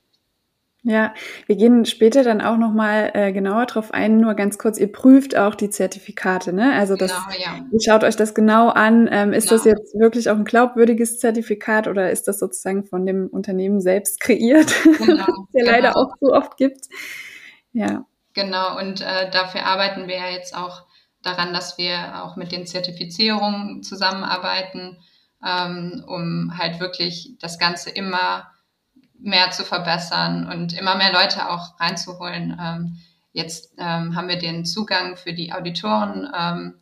Ja, 0.81 1.13
wir 1.45 1.57
gehen 1.57 1.83
später 1.83 2.23
dann 2.23 2.39
auch 2.41 2.55
noch 2.55 2.71
mal 2.71 3.11
äh, 3.13 3.33
genauer 3.33 3.65
drauf 3.65 3.93
ein. 3.93 4.21
Nur 4.21 4.33
ganz 4.33 4.57
kurz, 4.57 4.79
ihr 4.79 4.89
prüft 4.89 5.35
auch 5.35 5.55
die 5.55 5.69
Zertifikate, 5.69 6.53
ne? 6.53 6.73
Also 6.73 6.95
das, 6.95 7.11
genau, 7.11 7.37
ja. 7.37 7.65
ihr 7.69 7.81
schaut 7.81 8.05
euch 8.05 8.15
das 8.15 8.33
genau 8.33 8.69
an. 8.69 9.09
Ähm, 9.11 9.33
ist 9.33 9.49
genau. 9.49 9.57
das 9.57 9.65
jetzt 9.65 9.99
wirklich 9.99 10.29
auch 10.29 10.37
ein 10.37 10.45
glaubwürdiges 10.45 11.19
Zertifikat 11.19 11.89
oder 11.89 12.11
ist 12.11 12.29
das 12.29 12.39
sozusagen 12.39 12.85
von 12.85 13.05
dem 13.05 13.27
Unternehmen 13.27 13.81
selbst 13.81 14.21
kreiert, 14.21 14.73
genau, 14.99 15.25
der 15.53 15.63
genau. 15.63 15.71
leider 15.71 15.97
auch 15.97 16.13
so 16.21 16.31
oft 16.31 16.55
gibt? 16.55 16.87
Ja. 17.73 18.05
Genau. 18.33 18.79
Und 18.79 19.01
äh, 19.01 19.29
dafür 19.31 19.65
arbeiten 19.65 20.07
wir 20.07 20.15
ja 20.15 20.29
jetzt 20.29 20.55
auch 20.55 20.83
daran, 21.21 21.53
dass 21.53 21.77
wir 21.77 22.23
auch 22.23 22.35
mit 22.35 22.51
den 22.51 22.65
Zertifizierungen 22.65 23.83
zusammenarbeiten, 23.83 24.97
ähm, 25.45 26.03
um 26.07 26.57
halt 26.57 26.79
wirklich 26.79 27.35
das 27.39 27.59
Ganze 27.59 27.89
immer 27.89 28.49
mehr 29.17 29.51
zu 29.51 29.63
verbessern 29.63 30.47
und 30.49 30.73
immer 30.73 30.95
mehr 30.95 31.11
Leute 31.11 31.49
auch 31.49 31.79
reinzuholen. 31.79 32.57
Ähm, 32.61 32.97
jetzt 33.33 33.73
ähm, 33.77 34.15
haben 34.15 34.27
wir 34.27 34.37
den 34.37 34.65
Zugang 34.65 35.17
für 35.17 35.33
die 35.33 35.51
Auditoren 35.51 36.29
ähm, 36.37 36.79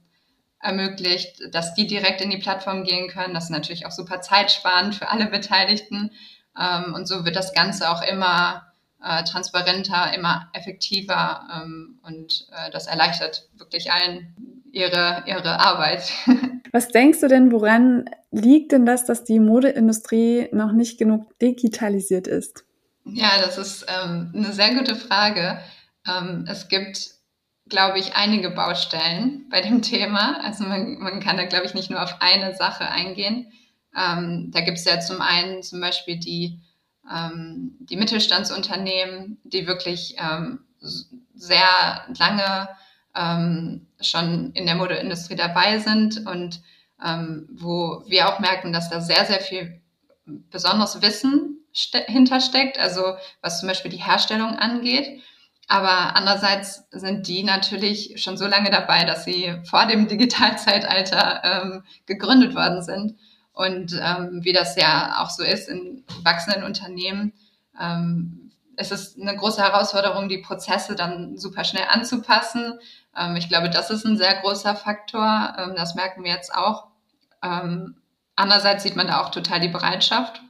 ermöglicht, 0.59 1.39
dass 1.51 1.73
die 1.73 1.87
direkt 1.87 2.21
in 2.21 2.29
die 2.29 2.37
Plattform 2.37 2.83
gehen 2.83 3.09
können. 3.09 3.33
Das 3.33 3.45
ist 3.45 3.49
natürlich 3.51 3.85
auch 3.85 3.91
super 3.91 4.21
zeitsparend 4.21 4.95
für 4.95 5.09
alle 5.09 5.27
Beteiligten. 5.27 6.11
Ähm, 6.59 6.93
und 6.93 7.07
so 7.07 7.25
wird 7.25 7.35
das 7.35 7.53
Ganze 7.53 7.89
auch 7.89 8.01
immer 8.01 8.66
äh, 9.03 9.23
transparenter, 9.23 10.13
immer 10.13 10.49
effektiver 10.53 11.47
ähm, 11.55 11.99
und 12.03 12.47
äh, 12.51 12.71
das 12.71 12.87
erleichtert 12.87 13.47
wirklich 13.57 13.91
allen 13.91 14.63
ihre, 14.71 15.23
ihre 15.25 15.59
Arbeit. 15.59 16.11
Was 16.71 16.89
denkst 16.89 17.21
du 17.21 17.27
denn, 17.27 17.51
woran 17.51 18.09
liegt 18.31 18.71
denn 18.71 18.85
das, 18.85 19.05
dass 19.05 19.23
die 19.23 19.39
Modeindustrie 19.39 20.49
noch 20.51 20.71
nicht 20.71 20.97
genug 20.97 21.37
digitalisiert 21.39 22.27
ist? 22.27 22.65
Ja, 23.05 23.39
das 23.39 23.57
ist 23.57 23.85
ähm, 23.87 24.31
eine 24.35 24.51
sehr 24.51 24.75
gute 24.75 24.95
Frage. 24.95 25.59
Ähm, 26.07 26.45
es 26.49 26.67
gibt, 26.67 27.11
glaube 27.69 27.99
ich, 27.99 28.15
einige 28.15 28.49
Baustellen 28.49 29.47
bei 29.49 29.61
dem 29.61 29.81
Thema. 29.83 30.39
Also 30.43 30.65
man, 30.65 30.97
man 30.99 31.19
kann 31.19 31.37
da, 31.37 31.45
glaube 31.45 31.65
ich, 31.65 31.73
nicht 31.73 31.89
nur 31.89 32.03
auf 32.03 32.17
eine 32.19 32.55
Sache 32.55 32.87
eingehen. 32.89 33.51
Ähm, 33.97 34.51
da 34.51 34.61
gibt 34.61 34.77
es 34.77 34.85
ja 34.85 34.99
zum 34.99 35.21
einen 35.21 35.63
zum 35.63 35.79
Beispiel 35.79 36.19
die, 36.19 36.59
ähm, 37.13 37.75
die 37.79 37.97
Mittelstandsunternehmen, 37.97 39.39
die 39.43 39.67
wirklich 39.67 40.15
ähm, 40.17 40.59
sehr 41.33 42.05
lange 42.17 42.69
ähm, 43.15 43.87
schon 44.01 44.51
in 44.53 44.65
der 44.65 44.75
Modeindustrie 44.75 45.35
dabei 45.35 45.79
sind 45.79 46.25
und 46.27 46.61
ähm, 47.03 47.47
wo 47.51 48.03
wir 48.07 48.29
auch 48.29 48.39
merken, 48.39 48.73
dass 48.73 48.89
da 48.89 49.01
sehr, 49.01 49.25
sehr 49.25 49.39
viel 49.39 49.81
besonderes 50.25 51.01
Wissen 51.01 51.59
hintersteckt, 52.07 52.79
also 52.79 53.15
was 53.41 53.59
zum 53.59 53.67
Beispiel 53.67 53.91
die 53.91 54.03
Herstellung 54.03 54.55
angeht. 54.55 55.21
Aber 55.67 56.15
andererseits 56.15 56.85
sind 56.91 57.27
die 57.27 57.43
natürlich 57.43 58.21
schon 58.21 58.37
so 58.37 58.47
lange 58.47 58.69
dabei, 58.71 59.03
dass 59.03 59.25
sie 59.25 59.53
vor 59.69 59.85
dem 59.85 60.07
Digitalzeitalter 60.07 61.41
ähm, 61.43 61.83
gegründet 62.05 62.55
worden 62.55 62.81
sind. 62.81 63.15
Und 63.57 63.99
ähm, 63.99 64.43
wie 64.43 64.53
das 64.53 64.75
ja 64.75 65.17
auch 65.19 65.31
so 65.31 65.43
ist 65.43 65.67
in 65.67 66.03
wachsenden 66.23 66.63
Unternehmen, 66.63 67.33
ähm, 67.79 68.51
es 68.75 68.91
ist 68.91 69.19
eine 69.19 69.35
große 69.35 69.61
Herausforderung, 69.61 70.29
die 70.29 70.37
Prozesse 70.37 70.95
dann 70.95 71.39
super 71.39 71.63
schnell 71.63 71.85
anzupassen. 71.89 72.79
Ähm, 73.17 73.35
ich 73.35 73.49
glaube, 73.49 73.71
das 73.71 73.89
ist 73.89 74.05
ein 74.05 74.15
sehr 74.15 74.35
großer 74.41 74.75
Faktor. 74.75 75.55
Ähm, 75.57 75.73
das 75.75 75.95
merken 75.95 76.23
wir 76.23 76.31
jetzt 76.31 76.53
auch. 76.53 76.85
Ähm, 77.43 77.95
andererseits 78.35 78.83
sieht 78.83 78.95
man 78.95 79.07
da 79.07 79.23
auch 79.23 79.31
total 79.31 79.59
die 79.59 79.69
Bereitschaft. 79.69 80.41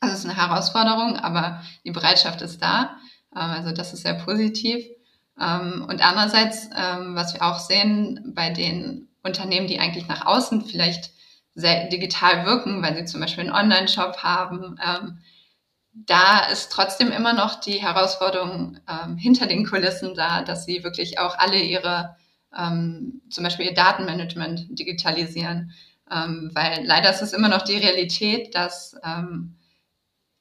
Also 0.00 0.14
es 0.14 0.20
ist 0.20 0.24
eine 0.24 0.36
Herausforderung, 0.36 1.18
aber 1.18 1.62
die 1.84 1.90
Bereitschaft 1.90 2.40
ist 2.40 2.62
da. 2.62 2.96
Ähm, 3.36 3.50
also 3.50 3.72
das 3.72 3.92
ist 3.92 4.04
sehr 4.04 4.14
positiv. 4.14 4.86
Ähm, 5.38 5.84
und 5.86 6.02
andererseits, 6.02 6.70
ähm, 6.74 7.14
was 7.14 7.34
wir 7.34 7.42
auch 7.42 7.58
sehen 7.58 8.32
bei 8.34 8.48
den 8.48 9.08
Unternehmen, 9.22 9.66
die 9.66 9.78
eigentlich 9.78 10.08
nach 10.08 10.24
außen 10.24 10.64
vielleicht 10.64 11.10
sehr 11.54 11.88
digital 11.88 12.46
wirken, 12.46 12.82
weil 12.82 12.96
sie 12.96 13.04
zum 13.04 13.20
Beispiel 13.20 13.44
einen 13.44 13.52
Online-Shop 13.52 14.18
haben, 14.22 14.78
da 15.94 16.46
ist 16.50 16.72
trotzdem 16.72 17.12
immer 17.12 17.32
noch 17.32 17.60
die 17.60 17.82
Herausforderung 17.82 18.78
ähm, 18.88 19.16
hinter 19.16 19.46
den 19.46 19.66
Kulissen 19.66 20.14
da, 20.14 20.42
dass 20.42 20.64
sie 20.64 20.84
wirklich 20.84 21.18
auch 21.18 21.38
alle 21.38 21.58
ihre, 21.58 22.16
ähm, 22.56 23.20
zum 23.30 23.44
Beispiel 23.44 23.66
ihr 23.66 23.74
Datenmanagement 23.74 24.66
digitalisieren. 24.70 25.72
Ähm, 26.10 26.50
weil 26.54 26.84
leider 26.84 27.10
ist 27.10 27.22
es 27.22 27.32
immer 27.32 27.48
noch 27.48 27.62
die 27.62 27.76
Realität, 27.76 28.54
dass 28.54 28.96
ähm, 29.04 29.56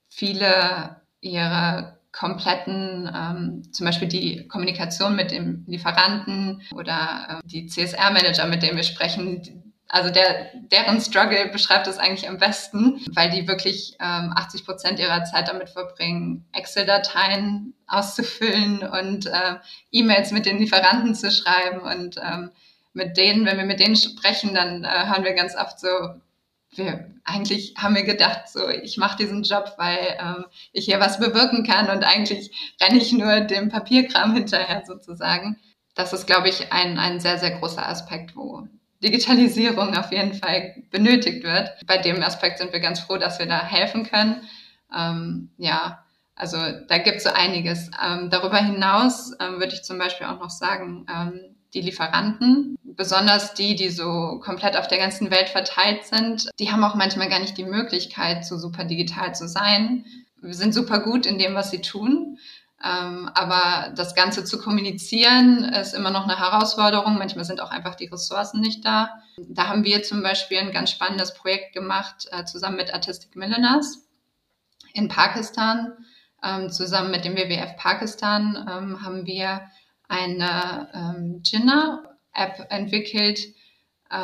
viele 0.07 1.01
ihre 1.19 1.99
kompletten, 2.11 3.09
ähm, 3.13 3.63
zum 3.71 3.85
Beispiel 3.85 4.07
die 4.07 4.47
Kommunikation 4.47 5.15
mit 5.15 5.31
dem 5.31 5.63
Lieferanten 5.67 6.61
oder 6.73 7.41
äh, 7.43 7.47
die 7.47 7.67
CSR-Manager, 7.67 8.47
mit 8.47 8.63
denen 8.63 8.75
wir 8.75 8.83
sprechen, 8.83 9.70
also 9.91 10.09
der, 10.09 10.51
deren 10.53 11.01
Struggle 11.01 11.49
beschreibt 11.49 11.85
es 11.85 11.97
eigentlich 11.97 12.29
am 12.29 12.37
besten, 12.37 13.01
weil 13.13 13.29
die 13.29 13.45
wirklich 13.45 13.97
ähm, 13.99 14.31
80 14.33 14.65
Prozent 14.65 14.99
ihrer 14.99 15.25
Zeit 15.25 15.49
damit 15.49 15.69
verbringen, 15.69 16.45
Excel-Dateien 16.53 17.73
auszufüllen 17.87 18.83
und 18.83 19.25
äh, 19.25 19.55
E-Mails 19.91 20.31
mit 20.31 20.45
den 20.45 20.59
Lieferanten 20.59 21.13
zu 21.13 21.29
schreiben. 21.29 21.81
Und 21.81 22.15
ähm, 22.23 22.51
mit 22.93 23.17
denen, 23.17 23.45
wenn 23.45 23.57
wir 23.57 23.65
mit 23.65 23.81
denen 23.81 23.97
sprechen, 23.97 24.53
dann 24.53 24.85
äh, 24.85 25.07
hören 25.07 25.25
wir 25.25 25.33
ganz 25.33 25.57
oft 25.57 25.77
so, 25.77 25.89
wir 26.73 27.11
eigentlich 27.25 27.73
haben 27.77 27.95
wir 27.95 28.03
gedacht, 28.03 28.47
so 28.47 28.69
ich 28.69 28.95
mache 28.95 29.17
diesen 29.17 29.43
Job, 29.43 29.73
weil 29.75 30.17
ähm, 30.21 30.45
ich 30.71 30.85
hier 30.85 31.01
was 31.01 31.19
bewirken 31.19 31.65
kann 31.65 31.89
und 31.89 32.05
eigentlich 32.05 32.75
renne 32.81 32.97
ich 32.97 33.11
nur 33.11 33.41
dem 33.41 33.67
Papierkram 33.67 34.33
hinterher 34.35 34.83
sozusagen. 34.85 35.59
Das 35.95 36.13
ist, 36.13 36.27
glaube 36.27 36.47
ich, 36.47 36.71
ein, 36.71 36.97
ein 36.97 37.19
sehr, 37.19 37.37
sehr 37.37 37.59
großer 37.59 37.85
Aspekt, 37.85 38.37
wo 38.37 38.69
Digitalisierung 39.03 39.95
auf 39.95 40.11
jeden 40.11 40.33
Fall 40.33 40.75
benötigt 40.91 41.43
wird. 41.43 41.69
Bei 41.87 41.97
dem 41.97 42.21
Aspekt 42.21 42.59
sind 42.59 42.71
wir 42.71 42.79
ganz 42.79 42.99
froh, 42.99 43.17
dass 43.17 43.39
wir 43.39 43.45
da 43.45 43.63
helfen 43.63 44.03
können. 44.03 44.41
Ähm, 44.95 45.49
ja, 45.57 46.03
also 46.35 46.57
da 46.87 46.97
gibt 46.97 47.17
es 47.17 47.23
so 47.23 47.31
einiges. 47.31 47.89
Ähm, 48.03 48.29
darüber 48.29 48.57
hinaus 48.57 49.33
ähm, 49.39 49.59
würde 49.59 49.73
ich 49.73 49.83
zum 49.83 49.97
Beispiel 49.97 50.27
auch 50.27 50.39
noch 50.39 50.49
sagen, 50.49 51.05
ähm, 51.13 51.55
die 51.73 51.81
Lieferanten, 51.81 52.77
besonders 52.83 53.53
die, 53.53 53.75
die 53.75 53.89
so 53.89 54.39
komplett 54.43 54.75
auf 54.75 54.87
der 54.87 54.97
ganzen 54.97 55.31
Welt 55.31 55.49
verteilt 55.49 56.05
sind, 56.05 56.49
die 56.59 56.71
haben 56.71 56.83
auch 56.83 56.95
manchmal 56.95 57.29
gar 57.29 57.39
nicht 57.39 57.57
die 57.57 57.63
Möglichkeit, 57.63 58.45
so 58.45 58.57
super 58.57 58.83
digital 58.83 59.33
zu 59.33 59.47
sein. 59.47 60.05
Wir 60.41 60.53
sind 60.53 60.73
super 60.73 60.99
gut 60.99 61.25
in 61.25 61.37
dem, 61.37 61.55
was 61.55 61.71
sie 61.71 61.81
tun. 61.81 62.39
Ähm, 62.83 63.29
aber 63.33 63.93
das 63.95 64.15
Ganze 64.15 64.43
zu 64.43 64.59
kommunizieren 64.59 65.63
ist 65.63 65.93
immer 65.93 66.09
noch 66.09 66.23
eine 66.23 66.39
Herausforderung. 66.39 67.17
Manchmal 67.17 67.45
sind 67.45 67.61
auch 67.61 67.69
einfach 67.69 67.95
die 67.95 68.07
Ressourcen 68.07 68.59
nicht 68.59 68.83
da. 68.83 69.21
Da 69.37 69.67
haben 69.67 69.83
wir 69.83 70.01
zum 70.03 70.23
Beispiel 70.23 70.57
ein 70.57 70.71
ganz 70.71 70.91
spannendes 70.91 71.33
Projekt 71.33 71.73
gemacht, 71.73 72.27
äh, 72.31 72.43
zusammen 72.45 72.77
mit 72.77 72.93
Artistic 72.93 73.35
Milliners 73.35 74.07
in 74.93 75.07
Pakistan. 75.07 75.93
Ähm, 76.43 76.71
zusammen 76.71 77.11
mit 77.11 77.23
dem 77.23 77.35
WWF 77.35 77.77
Pakistan 77.77 78.55
ähm, 78.67 79.03
haben 79.03 79.27
wir 79.27 79.61
eine 80.07 80.89
ähm, 80.93 81.41
Jinnah-App 81.43 82.67
entwickelt, 82.69 83.39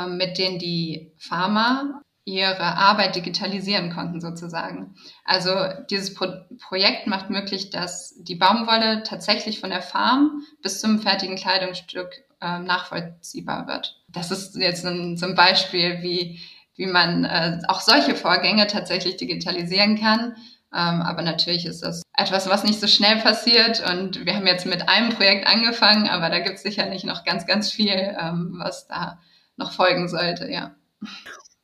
mit 0.10 0.38
denen 0.38 0.60
die 0.60 1.14
Farmer 1.16 2.02
ihre 2.28 2.76
Arbeit 2.76 3.16
digitalisieren 3.16 3.90
konnten 3.90 4.20
sozusagen. 4.20 4.96
Also 5.24 5.52
dieses 5.90 6.14
Pro 6.14 6.28
Projekt 6.60 7.08
macht 7.08 7.30
möglich, 7.30 7.70
dass 7.70 8.16
die 8.20 8.36
Baumwolle 8.36 9.04
tatsächlich 9.04 9.62
von 9.62 9.70
der 9.70 9.82
Farm 9.82 10.42
bis 10.62 10.82
zum 10.82 11.00
fertigen 11.00 11.38
Kleidungsstück 11.38 12.10
äh, 12.42 12.60
nachvollziehbar 12.60 13.68
wird. 13.68 14.04
Das 14.10 14.32
ist 14.32 14.58
jetzt 14.58 14.86
ein, 14.86 15.16
so 15.16 15.26
ein 15.26 15.36
Beispiel, 15.36 16.02
wie, 16.02 16.42
wie 16.76 16.88
man 16.88 17.24
äh, 17.24 17.60
auch 17.70 17.80
solche 17.80 18.14
Vorgänge 18.14 18.68
tatsächlich 18.68 19.16
digitalisieren 19.16 19.98
kann. 19.98 20.36
Ähm, 20.74 21.02
aber 21.02 21.22
natürlich 21.22 21.66
ist 21.66 21.82
das 21.82 22.04
etwas, 22.18 22.50
was 22.50 22.66
nicht 22.66 22.82
so 22.82 22.88
schnell 22.88 23.22
passiert. 23.22 23.82
Und 23.90 24.26
wir 24.26 24.36
haben 24.36 24.48
jetzt 24.48 24.66
mit 24.66 24.90
einem 24.90 25.12
Projekt 25.12 25.48
angefangen, 25.48 26.10
aber 26.10 26.30
da 26.30 26.40
gibt 26.40 26.56
es 26.56 26.64
sicherlich 26.64 27.06
noch 27.06 27.24
ganz, 27.24 27.46
ganz 27.46 27.72
viel, 27.72 28.18
ähm, 28.20 28.56
was 28.58 28.86
da 28.88 29.22
noch 29.56 29.72
folgen 29.72 30.10
sollte, 30.10 30.52
ja. 30.52 30.76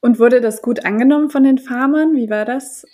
Und 0.04 0.20
wurde 0.20 0.42
das 0.42 0.62
gut 0.62 0.84
angenommen 0.84 1.30
von 1.30 1.46
den 1.46 1.58
Farmern? 1.58 2.14
Wie 2.14 2.30
war 2.30 2.44
das? 2.44 2.86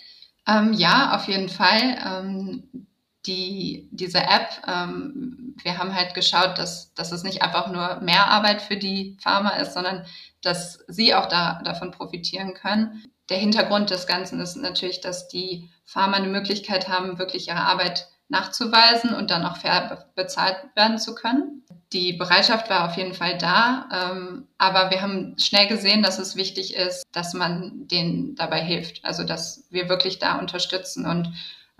Ähm, 0.46 0.72
ja, 0.72 1.16
auf 1.16 1.26
jeden 1.26 1.48
Fall. 1.48 1.98
Ähm, 2.06 2.86
die, 3.26 3.88
diese 3.90 4.20
App, 4.20 4.62
ähm, 4.68 5.56
wir 5.60 5.76
haben 5.76 5.92
halt 5.92 6.14
geschaut, 6.14 6.56
dass, 6.56 6.94
dass 6.94 7.10
es 7.10 7.24
nicht 7.24 7.42
einfach 7.42 7.66
nur 7.66 8.00
mehr 8.00 8.28
Arbeit 8.28 8.62
für 8.62 8.76
die 8.76 9.18
Farmer 9.20 9.58
ist, 9.58 9.74
sondern 9.74 10.06
dass 10.40 10.84
sie 10.86 11.12
auch 11.12 11.26
da, 11.26 11.60
davon 11.64 11.90
profitieren 11.90 12.54
können. 12.54 13.02
Der 13.28 13.38
Hintergrund 13.38 13.90
des 13.90 14.06
Ganzen 14.06 14.38
ist 14.38 14.54
natürlich, 14.54 15.00
dass 15.00 15.26
die 15.26 15.68
Farmer 15.84 16.18
eine 16.18 16.28
Möglichkeit 16.28 16.88
haben, 16.88 17.18
wirklich 17.18 17.48
ihre 17.48 17.58
Arbeit 17.58 18.06
nachzuweisen 18.28 19.12
und 19.14 19.32
dann 19.32 19.44
auch 19.44 19.56
fair 19.56 20.06
bezahlt 20.14 20.56
werden 20.76 20.98
zu 20.98 21.16
können. 21.16 21.64
Die 21.92 22.12
Bereitschaft 22.12 22.70
war 22.70 22.88
auf 22.88 22.96
jeden 22.96 23.14
Fall 23.14 23.36
da, 23.36 23.88
ähm, 23.92 24.46
aber 24.58 24.90
wir 24.90 25.02
haben 25.02 25.36
schnell 25.38 25.66
gesehen, 25.66 26.02
dass 26.02 26.20
es 26.20 26.36
wichtig 26.36 26.76
ist, 26.76 27.04
dass 27.12 27.34
man 27.34 27.88
denen 27.88 28.36
dabei 28.36 28.62
hilft, 28.62 29.04
also 29.04 29.24
dass 29.24 29.66
wir 29.70 29.88
wirklich 29.88 30.20
da 30.20 30.38
unterstützen 30.38 31.04
und 31.04 31.32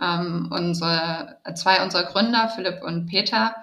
ähm, 0.02 0.49
unsere 0.50 1.38
zwei 1.55 1.83
unserer 1.83 2.05
Gründer, 2.05 2.49
Philipp 2.49 2.83
und 2.83 3.07
Peter, 3.07 3.55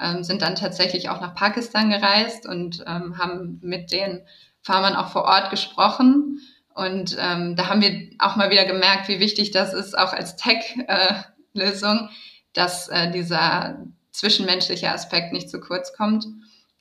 ähm, 0.00 0.22
sind 0.22 0.42
dann 0.42 0.54
tatsächlich 0.54 1.08
auch 1.08 1.20
nach 1.20 1.34
Pakistan 1.34 1.90
gereist 1.90 2.46
und 2.46 2.84
ähm, 2.86 3.18
haben 3.18 3.58
mit 3.62 3.92
den 3.92 4.22
Farmern 4.62 4.96
auch 4.96 5.08
vor 5.08 5.24
Ort 5.24 5.50
gesprochen. 5.50 6.40
Und 6.74 7.16
ähm, 7.18 7.56
da 7.56 7.68
haben 7.68 7.80
wir 7.80 8.10
auch 8.18 8.36
mal 8.36 8.50
wieder 8.50 8.66
gemerkt, 8.66 9.08
wie 9.08 9.20
wichtig 9.20 9.50
das 9.50 9.72
ist, 9.72 9.96
auch 9.96 10.12
als 10.12 10.36
Tech-Lösung, 10.36 11.98
äh, 11.98 12.12
dass 12.52 12.88
äh, 12.88 13.10
dieser 13.10 13.78
zwischenmenschliche 14.16 14.90
Aspekt 14.90 15.32
nicht 15.32 15.50
zu 15.50 15.60
kurz 15.60 15.92
kommt. 15.92 16.26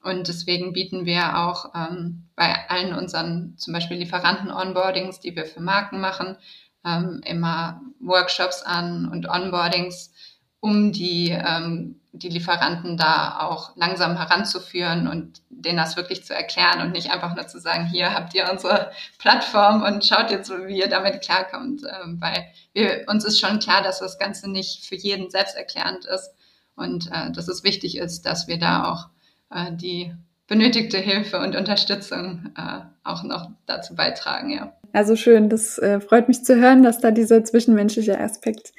Und 0.02 0.28
deswegen 0.28 0.72
bieten 0.72 1.06
wir 1.06 1.38
auch 1.40 1.74
ähm, 1.76 2.28
bei 2.36 2.70
allen 2.70 2.94
unseren 2.94 3.56
zum 3.58 3.74
Beispiel 3.74 3.98
Lieferanten-Onboardings, 3.98 5.20
die 5.20 5.36
wir 5.36 5.46
für 5.46 5.62
Marken 5.62 6.00
machen, 6.00 6.38
ähm, 6.86 7.22
immer 7.26 7.82
Workshops 8.00 8.62
an 8.62 9.10
und 9.10 9.28
Onboardings, 9.28 10.14
um 10.60 10.92
die, 10.92 11.30
ähm, 11.32 12.00
die 12.12 12.30
Lieferanten 12.30 12.98
da 12.98 13.40
auch 13.42 13.76
langsam 13.76 14.16
heranzuführen 14.16 15.08
und 15.08 15.42
denen 15.50 15.78
das 15.78 15.98
wirklich 15.98 16.24
zu 16.24 16.36
erklären 16.36 16.82
und 16.82 16.92
nicht 16.92 17.12
einfach 17.12 17.36
nur 17.36 17.48
zu 17.48 17.60
sagen, 17.60 17.88
hier 17.88 18.14
habt 18.14 18.34
ihr 18.36 18.50
unsere 18.50 18.92
Plattform 19.18 19.82
und 19.82 20.06
schaut 20.06 20.30
jetzt, 20.30 20.52
wie 20.52 20.80
ihr 20.80 20.88
damit 20.88 21.22
klarkommt. 21.22 21.82
Ähm, 21.84 22.22
weil 22.22 22.46
wir, 22.74 23.06
uns 23.08 23.26
ist 23.26 23.40
schon 23.40 23.60
klar, 23.60 23.82
dass 23.82 24.00
das 24.00 24.20
Ganze 24.20 24.50
nicht 24.50 24.86
für 24.86 24.96
jeden 24.96 25.32
selbsterklärend 25.32 26.06
ist 26.06 26.30
und 26.76 27.10
äh, 27.12 27.32
dass 27.32 27.48
es 27.48 27.64
wichtig 27.64 27.98
ist, 27.98 28.26
dass 28.26 28.48
wir 28.48 28.60
da 28.60 28.92
auch 28.92 29.10
äh, 29.50 29.74
die 29.76 30.14
benötigte 30.48 30.98
Hilfe 30.98 31.40
und 31.40 31.56
Unterstützung 31.56 32.52
äh, 32.58 32.82
auch 33.04 33.24
noch 33.24 33.50
dazu 33.66 33.96
beitragen, 33.96 34.52
ja. 34.52 34.74
Also 34.94 35.16
schön, 35.16 35.50
das 35.50 35.78
äh, 35.78 36.00
freut 36.00 36.28
mich 36.28 36.44
zu 36.44 36.56
hören, 36.56 36.84
dass 36.84 37.00
da 37.00 37.12
dieser 37.12 37.44
zwischenmenschliche 37.44 38.20
Aspekt, 38.20 38.72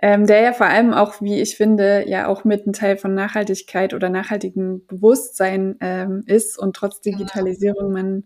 ähm, 0.00 0.26
der 0.26 0.42
ja 0.42 0.52
vor 0.52 0.66
allem 0.66 0.92
auch, 0.92 1.20
wie 1.20 1.40
ich 1.40 1.56
finde, 1.56 2.08
ja 2.08 2.28
auch 2.28 2.44
mit 2.44 2.66
ein 2.66 2.72
Teil 2.72 2.96
von 2.96 3.14
Nachhaltigkeit 3.14 3.92
oder 3.92 4.10
nachhaltigem 4.10 4.86
Bewusstsein 4.86 5.76
ähm, 5.80 6.22
ist 6.26 6.58
und 6.58 6.76
trotz 6.76 7.00
genau. 7.00 7.16
Digitalisierung 7.16 7.92
man, 7.92 8.24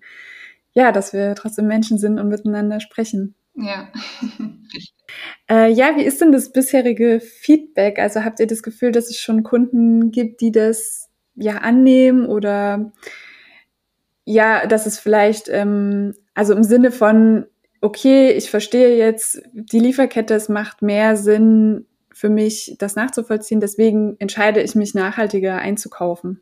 ja, 0.73 0.93
dass 0.93 1.13
wir 1.13 1.35
trotzdem 1.35 1.67
Menschen 1.67 1.99
sind 1.99 2.19
und 2.19 2.29
miteinander 2.29 2.81
sprechen. 2.81 3.35
Ja. 3.55 3.89
äh, 5.51 5.71
ja, 5.71 5.97
wie 5.97 6.05
ist 6.05 6.21
denn 6.21 6.33
das 6.33 6.53
bisherige 6.53 7.21
Feedback? 7.21 7.99
Also 7.99 8.25
habt 8.25 8.41
ihr 8.41 8.47
das 8.47 8.63
Gefühl, 8.63 8.93
dass 8.93 9.11
es 9.11 9.19
schon 9.19 9.43
Kunden 9.43 10.11
gibt, 10.11 10.41
die 10.41 10.53
das 10.53 11.11
ja 11.35 11.59
annehmen 11.59 12.27
oder 12.27 12.93
ja, 14.25 14.67
dass 14.67 14.87
es 14.87 14.99
vielleicht 14.99 15.49
ähm, 15.49 16.15
also 16.35 16.53
im 16.55 16.65
Sinne 16.65 16.91
von, 16.91 17.47
okay, 17.81 18.33
ich 18.33 18.51
verstehe 18.51 18.97
jetzt 18.97 19.41
die 19.53 19.79
Lieferkette, 19.79 20.35
es 20.35 20.49
macht 20.49 20.83
mehr 20.83 21.17
Sinn 21.17 21.87
für 22.13 22.29
mich, 22.29 22.77
das 22.79 22.97
nachzuvollziehen. 22.97 23.61
Deswegen 23.61 24.17
entscheide 24.19 24.63
ich 24.63 24.75
mich 24.75 24.95
nachhaltiger 24.95 25.59
einzukaufen. 25.59 26.41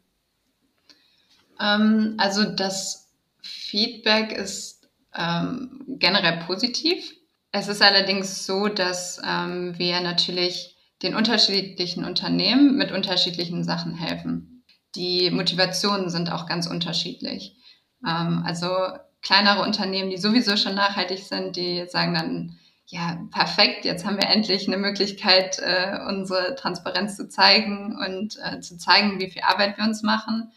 Ähm, 1.61 2.15
also 2.19 2.45
das 2.45 3.11
Feedback 3.43 4.33
ist 4.33 4.89
ähm, 5.17 5.85
generell 5.89 6.41
positiv. 6.47 7.15
Es 7.53 7.69
ist 7.69 7.83
allerdings 7.83 8.47
so, 8.47 8.69
dass 8.69 9.21
ähm, 9.25 9.79
wir 9.79 10.01
natürlich 10.01 10.75
den 11.03 11.15
unterschiedlichen 11.15 12.05
Unternehmen 12.05 12.77
mit 12.77 12.93
unterschiedlichen 12.93 13.63
Sachen 13.63 13.95
helfen. 13.95 14.65
Die 14.95 15.31
Motivationen 15.31 16.09
sind 16.09 16.33
auch 16.33 16.47
ganz 16.47 16.67
unterschiedlich. 16.67 17.55
Ähm, 18.07 18.43
also 18.47 18.71
kleinere 19.21 19.63
Unternehmen, 19.63 20.09
die 20.09 20.17
sowieso 20.17 20.57
schon 20.57 20.75
nachhaltig 20.75 21.21
sind, 21.21 21.57
die 21.57 21.87
sagen 21.89 22.15
dann, 22.15 22.59
ja, 22.87 23.19
perfekt, 23.31 23.85
jetzt 23.85 24.05
haben 24.05 24.17
wir 24.17 24.29
endlich 24.29 24.67
eine 24.67 24.79
Möglichkeit, 24.79 25.59
äh, 25.59 25.99
unsere 26.09 26.55
Transparenz 26.57 27.17
zu 27.17 27.29
zeigen 27.29 27.97
und 27.97 28.39
äh, 28.43 28.61
zu 28.61 28.79
zeigen, 28.79 29.21
wie 29.21 29.31
viel 29.31 29.43
Arbeit 29.43 29.77
wir 29.77 29.85
uns 29.85 30.03
machen. 30.03 30.53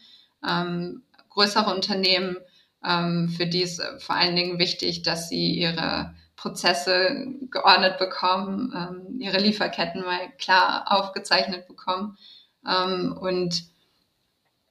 Ähm, 0.46 1.02
größere 1.30 1.74
Unternehmen, 1.74 2.36
ähm, 2.84 3.28
für 3.28 3.46
die 3.46 3.62
ist 3.62 3.82
vor 3.98 4.16
allen 4.16 4.36
Dingen 4.36 4.58
wichtig, 4.58 5.02
dass 5.02 5.28
sie 5.28 5.54
ihre 5.54 6.14
Prozesse 6.46 7.26
geordnet 7.50 7.98
bekommen, 7.98 8.72
ähm, 8.72 9.20
ihre 9.20 9.38
Lieferketten 9.38 10.02
mal 10.02 10.30
klar 10.38 10.84
aufgezeichnet 10.86 11.66
bekommen. 11.66 12.16
Ähm, 12.64 13.18
und 13.20 13.64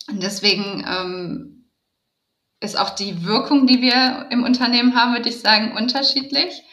deswegen 0.10 0.86
ähm, 0.88 1.66
ist 2.62 2.80
auch 2.80 2.92
die 2.92 3.26
Wirkung, 3.26 3.68
die 3.68 3.82
wir 3.82 4.28
im 4.30 4.46
Unternehmen 4.46 4.96
haben, 4.96 5.14
würde 5.14 5.28
ich 5.28 5.42
sagen, 5.42 5.76
unterschiedlich. 5.76 6.64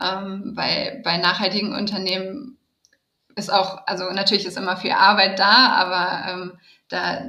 Ähm, 0.00 0.52
weil 0.54 1.02
bei 1.04 1.16
nachhaltigen 1.18 1.74
Unternehmen 1.74 2.56
ist 3.34 3.52
auch, 3.52 3.84
also 3.86 4.10
natürlich 4.12 4.46
ist 4.46 4.56
immer 4.56 4.76
viel 4.76 4.92
Arbeit 4.92 5.40
da, 5.40 5.72
aber 5.72 6.30
ähm, 6.30 6.52
da, 6.88 7.24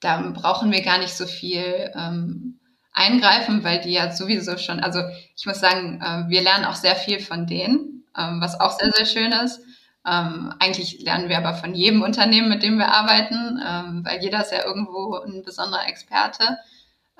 da 0.00 0.32
brauchen 0.34 0.72
wir 0.72 0.80
gar 0.82 0.98
nicht 0.98 1.14
so 1.14 1.26
viel 1.26 1.92
ähm, 1.94 2.58
eingreifen, 2.98 3.64
weil 3.64 3.80
die 3.80 3.92
ja 3.92 4.12
sowieso 4.12 4.58
schon, 4.58 4.80
also 4.80 5.00
ich 5.36 5.46
muss 5.46 5.60
sagen, 5.60 6.00
äh, 6.02 6.28
wir 6.28 6.42
lernen 6.42 6.64
auch 6.64 6.74
sehr 6.74 6.96
viel 6.96 7.20
von 7.20 7.46
denen, 7.46 8.04
ähm, 8.18 8.40
was 8.40 8.58
auch 8.60 8.78
sehr, 8.78 8.90
sehr 8.92 9.06
schön 9.06 9.32
ist. 9.32 9.60
Ähm, 10.06 10.54
eigentlich 10.58 11.00
lernen 11.00 11.28
wir 11.28 11.38
aber 11.38 11.54
von 11.54 11.74
jedem 11.74 12.02
Unternehmen, 12.02 12.48
mit 12.48 12.62
dem 12.62 12.78
wir 12.78 12.88
arbeiten, 12.88 13.60
ähm, 13.64 14.04
weil 14.04 14.20
jeder 14.22 14.40
ist 14.40 14.52
ja 14.52 14.64
irgendwo 14.64 15.16
ein 15.16 15.42
besonderer 15.42 15.86
Experte. 15.86 16.58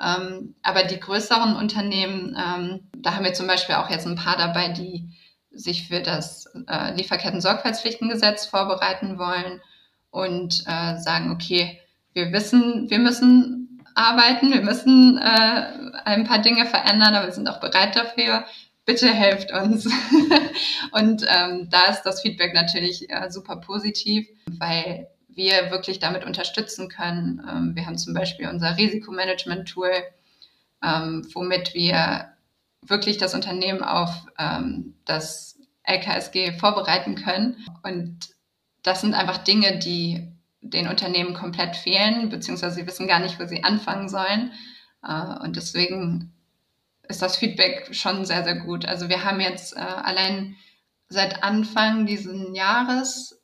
Ähm, 0.00 0.54
aber 0.62 0.84
die 0.84 1.00
größeren 1.00 1.56
Unternehmen, 1.56 2.36
ähm, 2.36 2.80
da 2.96 3.14
haben 3.14 3.24
wir 3.24 3.34
zum 3.34 3.46
Beispiel 3.46 3.76
auch 3.76 3.90
jetzt 3.90 4.06
ein 4.06 4.16
paar 4.16 4.36
dabei, 4.36 4.68
die 4.68 5.10
sich 5.50 5.88
für 5.88 6.00
das 6.00 6.46
äh, 6.68 6.94
Lieferketten-Sorgfaltspflichtengesetz 6.94 8.46
vorbereiten 8.46 9.18
wollen 9.18 9.60
und 10.10 10.64
äh, 10.66 10.96
sagen, 10.98 11.32
okay, 11.32 11.80
wir 12.12 12.32
wissen, 12.32 12.88
wir 12.90 12.98
müssen 12.98 13.57
arbeiten, 13.98 14.52
wir 14.52 14.62
müssen 14.62 15.18
äh, 15.18 15.66
ein 16.04 16.24
paar 16.24 16.38
Dinge 16.38 16.66
verändern, 16.66 17.14
aber 17.14 17.26
wir 17.26 17.32
sind 17.32 17.48
auch 17.48 17.60
bereit 17.60 17.96
dafür. 17.96 18.44
Bitte 18.84 19.12
helft 19.12 19.52
uns. 19.52 19.86
und 20.92 21.26
ähm, 21.28 21.68
da 21.68 21.86
ist 21.90 22.02
das 22.02 22.22
Feedback 22.22 22.54
natürlich 22.54 23.10
äh, 23.10 23.30
super 23.30 23.56
positiv, 23.56 24.26
weil 24.46 25.08
wir 25.28 25.70
wirklich 25.70 25.98
damit 25.98 26.24
unterstützen 26.24 26.88
können. 26.88 27.42
Ähm, 27.48 27.76
wir 27.76 27.86
haben 27.86 27.98
zum 27.98 28.14
Beispiel 28.14 28.48
unser 28.48 28.76
Risikomanagement-Tool, 28.76 29.90
ähm, 30.82 31.28
womit 31.34 31.74
wir 31.74 32.32
wirklich 32.86 33.18
das 33.18 33.34
Unternehmen 33.34 33.82
auf 33.82 34.10
ähm, 34.38 34.94
das 35.04 35.58
LKSG 35.82 36.52
vorbereiten 36.52 37.16
können. 37.16 37.56
Und 37.82 38.28
das 38.82 39.00
sind 39.00 39.14
einfach 39.14 39.38
Dinge, 39.38 39.78
die 39.78 40.28
den 40.60 40.88
Unternehmen 40.88 41.34
komplett 41.34 41.76
fehlen, 41.76 42.28
beziehungsweise 42.28 42.76
sie 42.76 42.86
wissen 42.86 43.06
gar 43.06 43.20
nicht, 43.20 43.38
wo 43.38 43.46
sie 43.46 43.64
anfangen 43.64 44.08
sollen. 44.08 44.52
Äh, 45.02 45.44
und 45.44 45.56
deswegen 45.56 46.32
ist 47.08 47.22
das 47.22 47.36
Feedback 47.36 47.94
schon 47.94 48.24
sehr, 48.24 48.44
sehr 48.44 48.56
gut. 48.56 48.86
Also 48.86 49.08
wir 49.08 49.24
haben 49.24 49.40
jetzt 49.40 49.76
äh, 49.76 49.80
allein 49.80 50.56
seit 51.08 51.42
Anfang 51.42 52.06
dieses 52.06 52.36
Jahres 52.54 53.40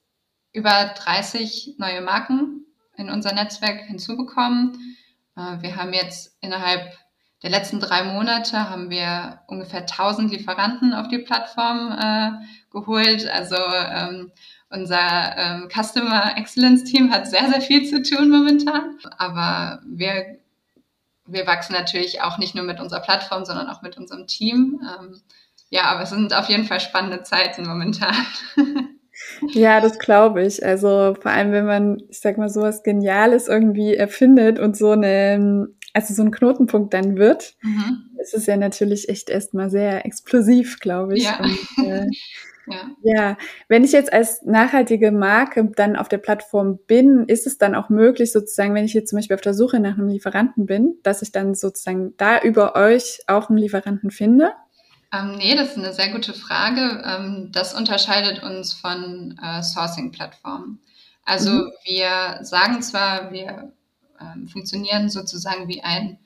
über 0.53 0.93
30 0.97 1.77
neue 1.79 2.03
Marken 2.03 2.67
in 2.97 3.11
unser 3.11 3.33
Netzwerk 3.33 3.81
hinzubekommen. 3.87 4.97
Äh, 5.37 5.63
wir 5.63 5.77
haben 5.77 5.93
jetzt 5.93 6.37
innerhalb 6.41 6.93
der 7.43 7.51
letzten 7.51 7.79
drei 7.79 8.05
Monate 8.05 8.71
haben 8.71 8.89
wir 8.89 9.43
ungefähr 9.49 9.81
1000 9.81 10.33
Lieferanten 10.33 10.95
auf 10.95 11.09
die 11.09 11.19
Plattform 11.19 12.41
geholt. 12.71 13.29
Also 13.29 13.57
ähm, 13.57 14.33
unser 14.75 15.37
ähm, 15.37 15.69
Customer 15.69 16.37
Excellence 16.37 16.85
Team 16.85 17.13
hat 17.13 17.29
sehr, 17.29 17.49
sehr 17.49 17.61
viel 17.61 17.87
zu 17.89 18.03
tun 18.03 18.29
momentan. 18.29 18.99
Aber 19.17 19.81
wir, 19.87 20.39
wir 21.27 21.47
wachsen 21.47 21.73
natürlich 21.73 22.23
auch 22.23 22.39
nicht 22.39 22.55
nur 22.55 22.65
mit 22.65 22.81
unserer 22.81 23.01
Plattform, 23.01 23.45
sondern 23.45 23.69
auch 23.69 23.83
mit 23.83 23.97
unserem 23.97 24.27
Team. 24.27 24.81
Ähm, 24.83 25.21
ja, 25.71 25.85
aber 25.85 26.03
es 26.03 26.11
sind 26.11 26.35
auf 26.35 26.49
jeden 26.49 26.65
Fall 26.65 26.81
spannende 26.81 27.23
Zeiten 27.23 27.67
momentan. 27.67 28.15
Ja, 29.53 29.81
das 29.81 29.99
glaube 29.99 30.45
ich. 30.45 30.65
Also 30.65 31.15
vor 31.21 31.31
allem, 31.31 31.53
wenn 31.53 31.67
man, 31.67 32.03
ich 32.11 32.21
sag 32.21 32.37
mal, 32.37 32.49
sowas 32.49 32.83
Geniales 32.83 33.47
irgendwie 33.47 33.95
erfindet 33.95 34.59
und 34.59 34.77
so 34.77 34.91
eine, 34.91 35.69
also 35.93 36.15
so 36.15 36.23
ein 36.23 36.33
Knotenpunkt 36.33 36.93
dann 36.93 37.17
wird, 37.17 37.55
mhm. 37.63 38.11
ist 38.21 38.35
es 38.35 38.47
ja 38.47 38.57
natürlich 38.57 39.09
echt 39.09 39.31
erstmal 39.31 39.71
sehr 39.71 40.05
explosiv, 40.05 40.81
glaube 40.81 41.17
ich. 41.17 41.25
Ja. 41.25 41.39
Und, 41.39 41.87
äh, 41.87 42.07
ja. 42.67 42.91
ja, 43.03 43.37
wenn 43.69 43.85
ich 43.85 43.93
jetzt 43.93 44.13
als 44.13 44.43
nachhaltige 44.43 45.13
Marke 45.13 45.71
dann 45.77 45.97
auf 45.97 46.09
der 46.09 46.19
Plattform 46.19 46.79
bin, 46.87 47.25
ist 47.27 47.47
es 47.47 47.59
dann 47.59 47.75
auch 47.75 47.89
möglich, 47.89 48.33
sozusagen, 48.33 48.75
wenn 48.75 48.85
ich 48.85 48.95
jetzt 48.95 49.11
zum 49.11 49.19
Beispiel 49.19 49.35
auf 49.35 49.41
der 49.41 49.55
Suche 49.55 49.81
nach 49.81 49.95
einem 49.95 50.09
Lieferanten 50.09 50.67
bin, 50.67 50.95
dass 51.03 51.23
ich 51.23 51.33
dann 51.33 51.55
sozusagen 51.55 52.17
da 52.17 52.41
über 52.41 52.75
euch 52.77 53.21
auch 53.27 53.49
einen 53.49 53.59
Lieferanten 53.59 54.11
finde? 54.11 54.53
Ähm, 55.13 55.37
nee, 55.37 55.55
das 55.55 55.71
ist 55.71 55.79
eine 55.79 55.93
sehr 55.93 56.11
gute 56.11 56.33
Frage. 56.33 57.03
Ähm, 57.05 57.51
das 57.53 57.75
unterscheidet 57.75 58.43
uns 58.43 58.73
von 58.73 59.39
äh, 59.43 59.63
Sourcing-Plattformen. 59.63 60.81
Also 61.25 61.51
mhm. 61.51 61.73
wir 61.85 62.39
sagen 62.43 62.83
zwar, 62.83 63.33
wir 63.33 63.73
ähm, 64.21 64.49
funktionieren 64.49 65.09
sozusagen 65.09 65.69
wie 65.69 65.83
ein 65.83 66.19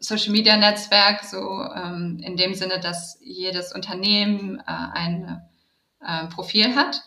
Social-Media-Netzwerk, 0.00 1.24
so 1.24 1.38
ähm, 1.74 2.20
in 2.22 2.36
dem 2.36 2.54
Sinne, 2.54 2.80
dass 2.80 3.18
jedes 3.20 3.72
Unternehmen 3.72 4.60
äh, 4.60 4.62
ein 4.66 5.42
äh, 6.06 6.26
Profil 6.26 6.76
hat. 6.76 7.02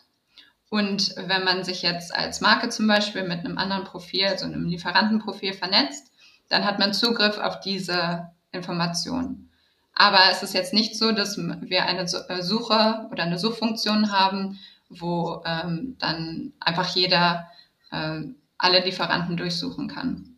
Und 0.70 1.14
wenn 1.18 1.44
man 1.44 1.64
sich 1.64 1.82
jetzt 1.82 2.16
als 2.16 2.40
Marke 2.40 2.70
zum 2.70 2.88
Beispiel 2.88 3.24
mit 3.24 3.40
einem 3.40 3.58
anderen 3.58 3.84
Profil, 3.84 4.38
so 4.38 4.46
einem 4.46 4.66
Lieferantenprofil 4.66 5.54
vernetzt, 5.54 6.12
dann 6.48 6.66
hat 6.66 6.80
man 6.80 6.94
Zugriff 6.94 7.38
auf 7.38 7.60
diese 7.60 8.32
Informationen. 8.52 9.50
Aber 9.94 10.20
es 10.32 10.44
ist 10.44 10.54
jetzt 10.54 10.74
nicht 10.74 10.98
so, 10.98 11.12
dass 11.12 11.38
wir 11.38 11.86
eine 11.86 12.04
äh, 12.04 12.42
Suche 12.42 13.08
oder 13.12 13.24
eine 13.24 13.38
Suchfunktion 13.38 14.12
haben, 14.12 14.60
wo 14.90 15.42
ähm, 15.46 15.96
dann 16.00 16.54
einfach 16.60 16.96
jeder 16.96 17.48
äh, 17.92 18.22
alle 18.58 18.84
Lieferanten 18.84 19.38
durchsuchen 19.38 19.88
kann. 19.88 20.38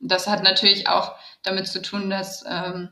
Das 0.00 0.26
hat 0.26 0.42
natürlich 0.42 0.88
auch 0.88 1.14
damit 1.42 1.66
zu 1.68 1.82
tun, 1.82 2.10
dass 2.10 2.44
ähm, 2.48 2.90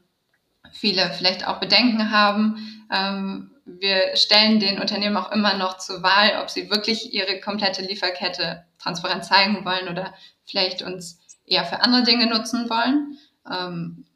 viele 0.73 1.11
vielleicht 1.11 1.47
auch 1.47 1.61
Bedenken 1.61 2.11
haben. 2.11 2.87
Ähm, 2.93 3.56
wir 3.67 4.17
stellen 4.17 4.61
den 4.61 4.81
Unternehmen 4.81 5.17
auch 5.17 5.33
immer 5.33 5.57
noch 5.57 5.79
zur 5.79 6.03
Wahl, 6.03 6.41
ob 6.41 6.51
sie 6.51 6.71
wirklich 6.71 7.13
ihre 7.13 7.41
komplette 7.41 7.83
Lieferkette 7.83 8.65
transparent 8.79 9.25
zeigen 9.25 9.65
wollen 9.65 9.89
oder 9.89 10.15
vielleicht 10.45 10.83
uns 10.83 11.19
eher 11.45 11.65
für 11.65 11.81
andere 11.81 12.05
Dinge 12.05 12.27
nutzen 12.27 12.71
wollen. 12.71 13.19
Ähm, 13.51 14.07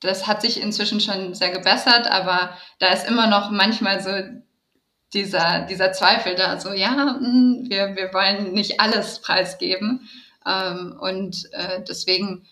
das 0.00 0.26
hat 0.26 0.42
sich 0.42 0.60
inzwischen 0.60 1.00
schon 1.00 1.34
sehr 1.34 1.50
gebessert, 1.50 2.06
aber 2.06 2.56
da 2.80 2.88
ist 2.88 3.08
immer 3.08 3.28
noch 3.28 3.50
manchmal 3.50 4.02
so 4.02 4.10
dieser, 5.14 5.62
dieser 5.62 5.92
Zweifel 5.92 6.34
da, 6.34 6.60
so 6.60 6.72
ja, 6.72 7.16
hm, 7.18 7.66
wir, 7.68 7.96
wir 7.96 8.12
wollen 8.12 8.52
nicht 8.52 8.80
alles 8.80 9.20
preisgeben. 9.20 10.08
Ähm, 10.46 10.98
und 11.00 11.48
äh, 11.52 11.82
deswegen 11.86 12.46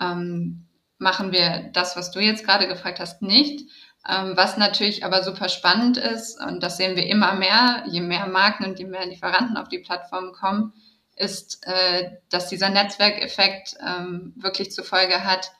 ähm, 0.00 0.66
machen 0.98 1.32
wir 1.32 1.70
das, 1.72 1.96
was 1.96 2.10
du 2.12 2.20
jetzt 2.20 2.44
gerade 2.44 2.68
gefragt 2.68 3.00
hast, 3.00 3.20
nicht. 3.20 3.68
Ähm, 4.08 4.32
was 4.36 4.56
natürlich 4.56 5.04
aber 5.04 5.22
super 5.22 5.48
spannend 5.48 5.96
ist, 5.96 6.40
und 6.40 6.62
das 6.62 6.76
sehen 6.76 6.96
wir 6.96 7.06
immer 7.06 7.34
mehr, 7.34 7.84
je 7.86 8.00
mehr 8.00 8.26
Marken 8.26 8.64
und 8.64 8.78
je 8.78 8.86
mehr 8.86 9.06
Lieferanten 9.06 9.56
auf 9.56 9.68
die 9.68 9.78
Plattform 9.78 10.32
kommen, 10.32 10.72
ist, 11.16 11.64
äh, 11.66 12.10
dass 12.30 12.48
dieser 12.48 12.68
Netzwerkeffekt 12.68 13.76
ähm, 13.80 14.32
wirklich 14.36 14.72
zur 14.72 14.84
Folge 14.84 15.24
hat, 15.24 15.52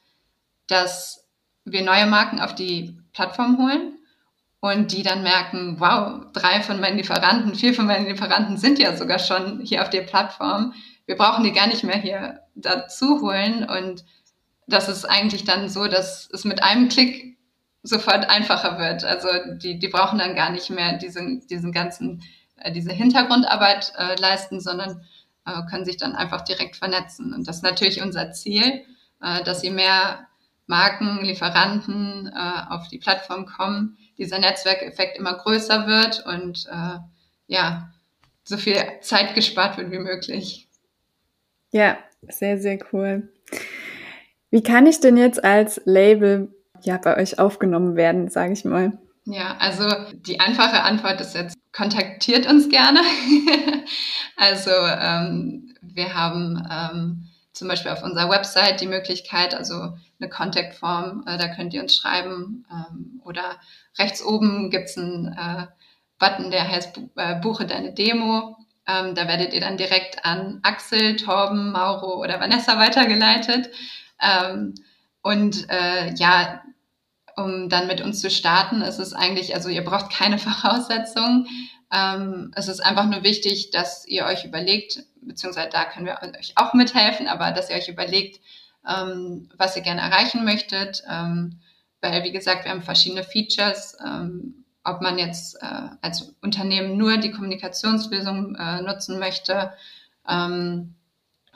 dass 0.66 1.28
wir 1.64 1.82
neue 1.82 2.06
Marken 2.06 2.40
auf 2.40 2.54
die 2.54 2.98
Plattform 3.12 3.58
holen 3.58 3.98
und 4.60 4.92
die 4.92 5.02
dann 5.02 5.22
merken, 5.22 5.76
wow, 5.78 6.24
drei 6.32 6.62
von 6.62 6.80
meinen 6.80 6.96
Lieferanten, 6.96 7.54
vier 7.54 7.74
von 7.74 7.86
meinen 7.86 8.06
Lieferanten 8.06 8.56
sind 8.56 8.78
ja 8.78 8.96
sogar 8.96 9.18
schon 9.18 9.60
hier 9.60 9.82
auf 9.82 9.90
der 9.90 10.02
Plattform. 10.02 10.74
Wir 11.06 11.16
brauchen 11.16 11.44
die 11.44 11.52
gar 11.52 11.66
nicht 11.66 11.84
mehr 11.84 11.98
hier 11.98 12.40
dazu 12.54 13.20
holen 13.20 13.68
und 13.68 14.04
das 14.66 14.88
ist 14.88 15.04
eigentlich 15.04 15.44
dann 15.44 15.68
so, 15.68 15.86
dass 15.86 16.28
es 16.32 16.44
mit 16.44 16.62
einem 16.62 16.88
Klick 16.88 17.38
sofort 17.82 18.28
einfacher 18.28 18.78
wird. 18.78 19.04
Also 19.04 19.28
die, 19.56 19.78
die 19.78 19.88
brauchen 19.88 20.18
dann 20.18 20.34
gar 20.34 20.50
nicht 20.50 20.70
mehr 20.70 20.98
diesen, 20.98 21.46
diesen 21.48 21.72
ganzen, 21.72 22.22
äh, 22.56 22.72
diese 22.72 22.92
Hintergrundarbeit 22.92 23.92
äh, 23.96 24.14
leisten, 24.20 24.60
sondern 24.60 25.04
äh, 25.46 25.62
können 25.68 25.84
sich 25.84 25.96
dann 25.96 26.14
einfach 26.14 26.42
direkt 26.42 26.76
vernetzen. 26.76 27.34
Und 27.34 27.48
das 27.48 27.56
ist 27.56 27.62
natürlich 27.62 28.02
unser 28.02 28.32
Ziel, 28.32 28.84
äh, 29.20 29.42
dass 29.44 29.62
je 29.62 29.70
mehr 29.70 30.26
Marken, 30.66 31.24
Lieferanten 31.24 32.32
äh, 32.34 32.72
auf 32.72 32.88
die 32.88 32.98
Plattform 32.98 33.46
kommen, 33.46 33.98
dieser 34.16 34.38
Netzwerkeffekt 34.38 35.18
immer 35.18 35.34
größer 35.34 35.86
wird 35.86 36.24
und 36.24 36.66
äh, 36.70 36.98
ja, 37.48 37.92
so 38.44 38.56
viel 38.56 38.76
Zeit 39.00 39.34
gespart 39.34 39.76
wird 39.76 39.90
wie 39.90 39.98
möglich. 39.98 40.68
Ja, 41.72 41.98
sehr, 42.28 42.58
sehr 42.58 42.78
cool. 42.92 43.28
Wie 44.50 44.62
kann 44.62 44.86
ich 44.86 45.00
denn 45.00 45.16
jetzt 45.16 45.42
als 45.42 45.80
Label 45.84 46.54
ja 46.84 46.98
bei 46.98 47.16
euch 47.16 47.38
aufgenommen 47.38 47.96
werden, 47.96 48.28
sage 48.28 48.52
ich 48.52 48.64
mal? 48.64 48.92
Ja, 49.24 49.56
also 49.58 49.88
die 50.12 50.40
einfache 50.40 50.82
Antwort 50.82 51.20
ist 51.20 51.34
jetzt, 51.34 51.56
kontaktiert 51.72 52.46
uns 52.46 52.68
gerne. 52.68 53.00
also 54.36 54.70
ähm, 54.70 55.74
wir 55.80 56.14
haben 56.14 56.66
ähm, 56.70 57.28
zum 57.52 57.68
Beispiel 57.68 57.92
auf 57.92 58.02
unserer 58.02 58.30
Website 58.30 58.80
die 58.80 58.86
Möglichkeit, 58.86 59.54
also 59.54 59.96
eine 60.20 60.28
Contact-Form, 60.28 61.24
äh, 61.26 61.38
da 61.38 61.48
könnt 61.54 61.72
ihr 61.72 61.82
uns 61.82 61.96
schreiben. 61.96 62.66
Ähm, 62.70 63.20
oder 63.24 63.58
rechts 63.98 64.24
oben 64.24 64.70
gibt's 64.70 64.98
einen 64.98 65.28
äh, 65.28 65.66
Button, 66.18 66.50
der 66.50 66.68
heißt 66.68 66.98
äh, 67.16 67.40
Buche 67.40 67.66
deine 67.66 67.92
Demo. 67.92 68.56
Ähm, 68.86 69.14
da 69.14 69.28
werdet 69.28 69.54
ihr 69.54 69.60
dann 69.60 69.76
direkt 69.76 70.24
an 70.24 70.58
Axel, 70.62 71.16
Torben, 71.16 71.70
Mauro 71.72 72.20
oder 72.20 72.40
Vanessa 72.40 72.78
weitergeleitet. 72.78 73.70
Ähm, 74.20 74.74
und 75.22 75.68
äh, 75.70 76.12
ja, 76.14 76.62
um 77.36 77.68
dann 77.68 77.86
mit 77.86 78.00
uns 78.00 78.20
zu 78.20 78.30
starten, 78.30 78.82
ist 78.82 78.98
es 78.98 79.12
eigentlich, 79.12 79.54
also 79.54 79.68
ihr 79.68 79.84
braucht 79.84 80.10
keine 80.12 80.38
Voraussetzungen. 80.38 81.46
Ähm, 81.92 82.52
es 82.54 82.68
ist 82.68 82.80
einfach 82.80 83.06
nur 83.06 83.22
wichtig, 83.22 83.70
dass 83.70 84.06
ihr 84.06 84.24
euch 84.24 84.44
überlegt, 84.44 85.02
beziehungsweise 85.20 85.68
da 85.70 85.84
können 85.84 86.06
wir 86.06 86.18
euch 86.38 86.52
auch 86.56 86.74
mithelfen, 86.74 87.28
aber 87.28 87.52
dass 87.52 87.70
ihr 87.70 87.76
euch 87.76 87.88
überlegt, 87.88 88.40
ähm, 88.88 89.48
was 89.56 89.76
ihr 89.76 89.82
gerne 89.82 90.00
erreichen 90.00 90.44
möchtet. 90.44 91.02
Ähm, 91.10 91.60
weil, 92.00 92.24
wie 92.24 92.32
gesagt, 92.32 92.64
wir 92.64 92.72
haben 92.72 92.82
verschiedene 92.82 93.22
Features. 93.22 93.96
Ähm, 94.04 94.62
ob 94.84 95.00
man 95.00 95.18
jetzt 95.18 95.62
äh, 95.62 95.88
als 96.00 96.34
Unternehmen 96.42 96.96
nur 96.96 97.16
die 97.16 97.30
Kommunikationslösung 97.30 98.56
äh, 98.56 98.82
nutzen 98.82 99.18
möchte 99.20 99.72
ähm, 100.28 100.94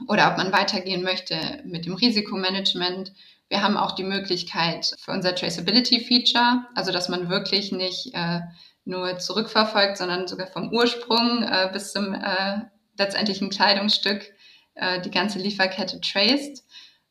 oder 0.08 0.30
ob 0.30 0.36
man 0.36 0.52
weitergehen 0.52 1.02
möchte 1.02 1.36
mit 1.64 1.86
dem 1.86 1.94
Risikomanagement. 1.94 3.12
Wir 3.48 3.62
haben 3.62 3.76
auch 3.76 3.92
die 3.92 4.04
Möglichkeit 4.04 4.92
für 4.98 5.12
unser 5.12 5.34
Traceability-Feature, 5.34 6.66
also 6.74 6.92
dass 6.92 7.08
man 7.08 7.28
wirklich 7.28 7.72
nicht 7.72 8.14
äh, 8.14 8.40
nur 8.84 9.18
zurückverfolgt, 9.18 9.96
sondern 9.96 10.28
sogar 10.28 10.46
vom 10.48 10.72
Ursprung 10.72 11.42
äh, 11.42 11.70
bis 11.72 11.92
zum 11.92 12.14
äh, 12.14 12.60
letztendlichen 12.98 13.50
Kleidungsstück 13.50 14.32
äh, 14.74 15.00
die 15.00 15.10
ganze 15.10 15.38
Lieferkette 15.38 16.00
traced. 16.00 16.64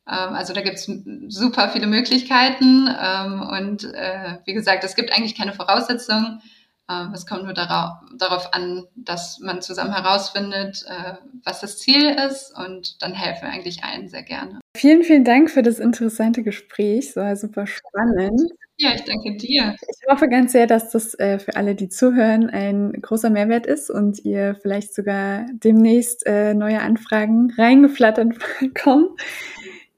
Ähm, 0.08 0.34
also 0.34 0.52
da 0.52 0.62
gibt 0.62 0.76
es 0.76 0.90
super 1.28 1.68
viele 1.70 1.86
Möglichkeiten 1.86 2.88
ähm, 2.88 3.42
und 3.42 3.84
äh, 3.84 4.38
wie 4.44 4.54
gesagt, 4.54 4.84
es 4.84 4.96
gibt 4.96 5.12
eigentlich 5.12 5.36
keine 5.36 5.52
Voraussetzungen. 5.52 6.40
Ähm, 6.88 7.12
es 7.14 7.26
kommt 7.26 7.44
nur 7.44 7.54
darauf, 7.54 8.52
an, 8.52 8.84
dass 8.94 9.40
man 9.40 9.60
zusammen 9.60 9.92
herausfindet, 9.92 10.84
äh, 10.86 11.14
was 11.44 11.60
das 11.60 11.78
Ziel 11.78 12.16
ist 12.28 12.52
und 12.56 13.02
dann 13.02 13.12
helfen 13.12 13.42
wir 13.42 13.50
eigentlich 13.50 13.82
allen 13.82 14.08
sehr 14.08 14.22
gerne. 14.22 14.60
Vielen, 14.76 15.02
vielen 15.02 15.24
Dank 15.24 15.50
für 15.50 15.62
das 15.62 15.78
interessante 15.78 16.42
Gespräch. 16.42 17.08
Es 17.08 17.16
war 17.16 17.34
super 17.34 17.66
spannend. 17.66 18.52
Ja, 18.78 18.90
ich 18.94 19.02
danke 19.04 19.36
dir. 19.36 19.74
Ich 19.80 20.08
hoffe 20.08 20.28
ganz 20.28 20.52
sehr, 20.52 20.66
dass 20.66 20.90
das 20.90 21.18
äh, 21.18 21.38
für 21.38 21.56
alle, 21.56 21.74
die 21.74 21.88
zuhören, 21.88 22.50
ein 22.50 22.92
großer 22.92 23.30
Mehrwert 23.30 23.66
ist 23.66 23.90
und 23.90 24.24
ihr 24.24 24.54
vielleicht 24.60 24.94
sogar 24.94 25.46
demnächst 25.52 26.26
äh, 26.26 26.52
neue 26.52 26.82
Anfragen 26.82 27.52
reingeflattert 27.56 28.34
kommen. 28.80 29.08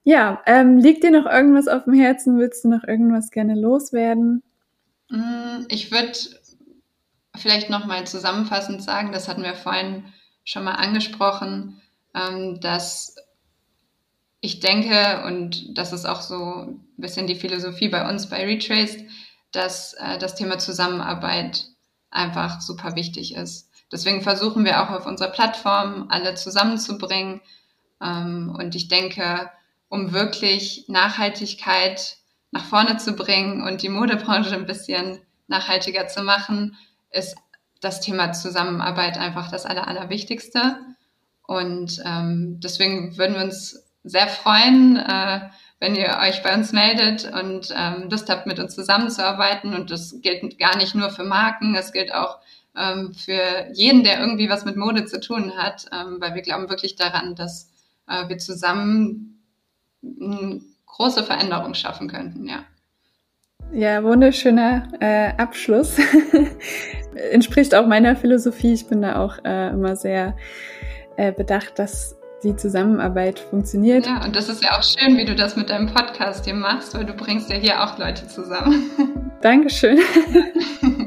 Ja, 0.05 0.43
ähm, 0.47 0.79
liegt 0.79 1.03
dir 1.03 1.11
noch 1.11 1.27
irgendwas 1.27 1.69
auf 1.69 1.85
dem 1.85 1.93
Herzen? 1.93 2.39
Willst 2.39 2.65
du 2.65 2.69
noch 2.69 2.85
irgendwas 2.85 3.31
gerne 3.31 3.55
loswerden? 3.55 4.43
Mm, 5.11 5.65
ich 5.69 5.91
würde 5.91 6.13
vielleicht 7.39 7.71
noch 7.71 7.87
mal 7.87 8.07
zusammenfassend 8.07 8.83
sagen, 8.83 9.13
das 9.13 9.29
hatten 9.29 9.43
wir 9.43 9.55
vorhin 9.55 10.13
schon 10.45 10.65
mal 10.65 10.75
angesprochen, 10.75 11.81
ähm, 12.15 12.61
dass 12.61 13.17
ich 14.41 14.61
denke, 14.61 15.25
und 15.27 15.77
das 15.77 15.93
ist 15.93 16.07
auch 16.07 16.21
so 16.21 16.67
ein 16.67 16.87
bisschen 16.97 17.27
die 17.27 17.35
Philosophie 17.35 17.89
bei 17.89 18.09
uns 18.09 18.29
bei 18.29 18.45
Retraced, 18.45 19.05
dass 19.53 19.95
äh, 19.95 20.19
das 20.19 20.35
Thema 20.35 20.59
Zusammenarbeit 20.59 21.67
einfach 22.11 22.61
super 22.61 22.95
wichtig 22.95 23.35
ist. 23.35 23.71
Deswegen 23.91 24.23
versuchen 24.23 24.65
wir 24.65 24.83
auch 24.83 24.91
auf 24.91 25.07
unserer 25.07 25.31
Plattform 25.31 26.07
alle 26.11 26.35
zusammenzubringen. 26.35 27.41
Ähm, 28.03 28.55
und 28.57 28.75
ich 28.75 28.89
denke, 28.89 29.51
um 29.89 30.13
wirklich 30.13 30.85
Nachhaltigkeit 30.89 32.17
nach 32.51 32.65
vorne 32.65 32.99
zu 32.99 33.15
bringen 33.15 33.63
und 33.63 33.83
die 33.83 33.89
Modebranche 33.89 34.55
ein 34.55 34.67
bisschen 34.67 35.21
nachhaltiger 35.49 36.07
zu 36.07 36.23
machen, 36.23 36.77
ist 37.11 37.37
das 37.81 38.01
Thema 38.01 38.33
Zusammenarbeit 38.33 39.19
einfach 39.19 39.51
das 39.51 39.67
Aller, 39.67 39.87
Allerwichtigste. 39.87 40.79
Und 41.47 42.03
ähm, 42.05 42.61
deswegen 42.61 43.17
würden 43.17 43.37
wir 43.37 43.45
uns 43.45 43.85
sehr 44.05 44.29
freuen, 44.29 44.97
äh, 44.97 45.49
wenn 45.81 45.95
ihr 45.95 46.19
euch 46.21 46.43
bei 46.43 46.55
uns 46.55 46.73
meldet 46.73 47.25
und 47.33 47.73
ähm, 47.75 48.09
Lust 48.11 48.29
habt, 48.29 48.47
mit 48.47 48.59
uns 48.59 48.75
zusammenzuarbeiten. 48.75 49.75
Und 49.75 49.91
das 49.91 50.21
gilt 50.21 50.59
gar 50.59 50.77
nicht 50.77 50.95
nur 50.95 51.11
für 51.11 51.25
Marken, 51.25 51.75
es 51.75 51.93
gilt 51.93 52.13
auch 52.13 52.39
ähm, 52.77 53.15
für 53.15 53.69
jeden, 53.73 54.05
der 54.05 54.21
irgendwie 54.21 54.49
was 54.49 54.65
mit 54.65 54.77
Mode 54.77 55.05
zu 55.07 55.21
tun 55.21 55.57
hat, 55.57 55.87
ähm, 55.93 56.17
weil 56.21 56.35
wir 56.35 56.43
glauben 56.43 56.69
wirklich 56.69 56.97
daran, 56.97 57.35
dass 57.35 57.71
äh, 58.07 58.29
wir 58.29 58.39
zusammen 58.39 59.43
eine 60.03 60.61
große 60.87 61.25
Veränderung 61.25 61.75
schaffen 61.75 62.09
könnten, 62.09 62.49
ja. 62.49 62.65
Ja, 63.73 64.03
wunderschöner 64.03 64.89
äh, 65.01 65.33
Abschluss. 65.37 65.99
Entspricht 67.33 67.75
auch 67.75 67.87
meiner 67.87 68.17
Philosophie. 68.17 68.73
Ich 68.73 68.87
bin 68.87 69.03
da 69.03 69.23
auch 69.23 69.39
äh, 69.45 69.71
immer 69.71 69.95
sehr 69.97 70.37
äh, 71.17 71.33
bedacht, 71.33 71.79
dass 71.79 72.17
die 72.43 72.57
Zusammenarbeit 72.57 73.41
funktioniert. 73.41 74.07
Ja, 74.07 74.25
und 74.25 74.37
das 74.37 74.49
ist 74.49 74.63
ja 74.63 74.79
auch 74.79 74.83
schön, 74.83 75.17
wie 75.17 75.25
du 75.25 75.35
das 75.35 75.57
mit 75.57 75.71
deinem 75.71 75.93
Podcast 75.93 76.45
hier 76.45 76.55
machst, 76.55 76.95
weil 76.95 77.05
du 77.05 77.13
bringst 77.13 77.51
ja 77.51 77.57
hier 77.57 77.83
auch 77.83 77.99
Leute 77.99 78.27
zusammen. 78.29 78.91
Dankeschön. 79.43 79.99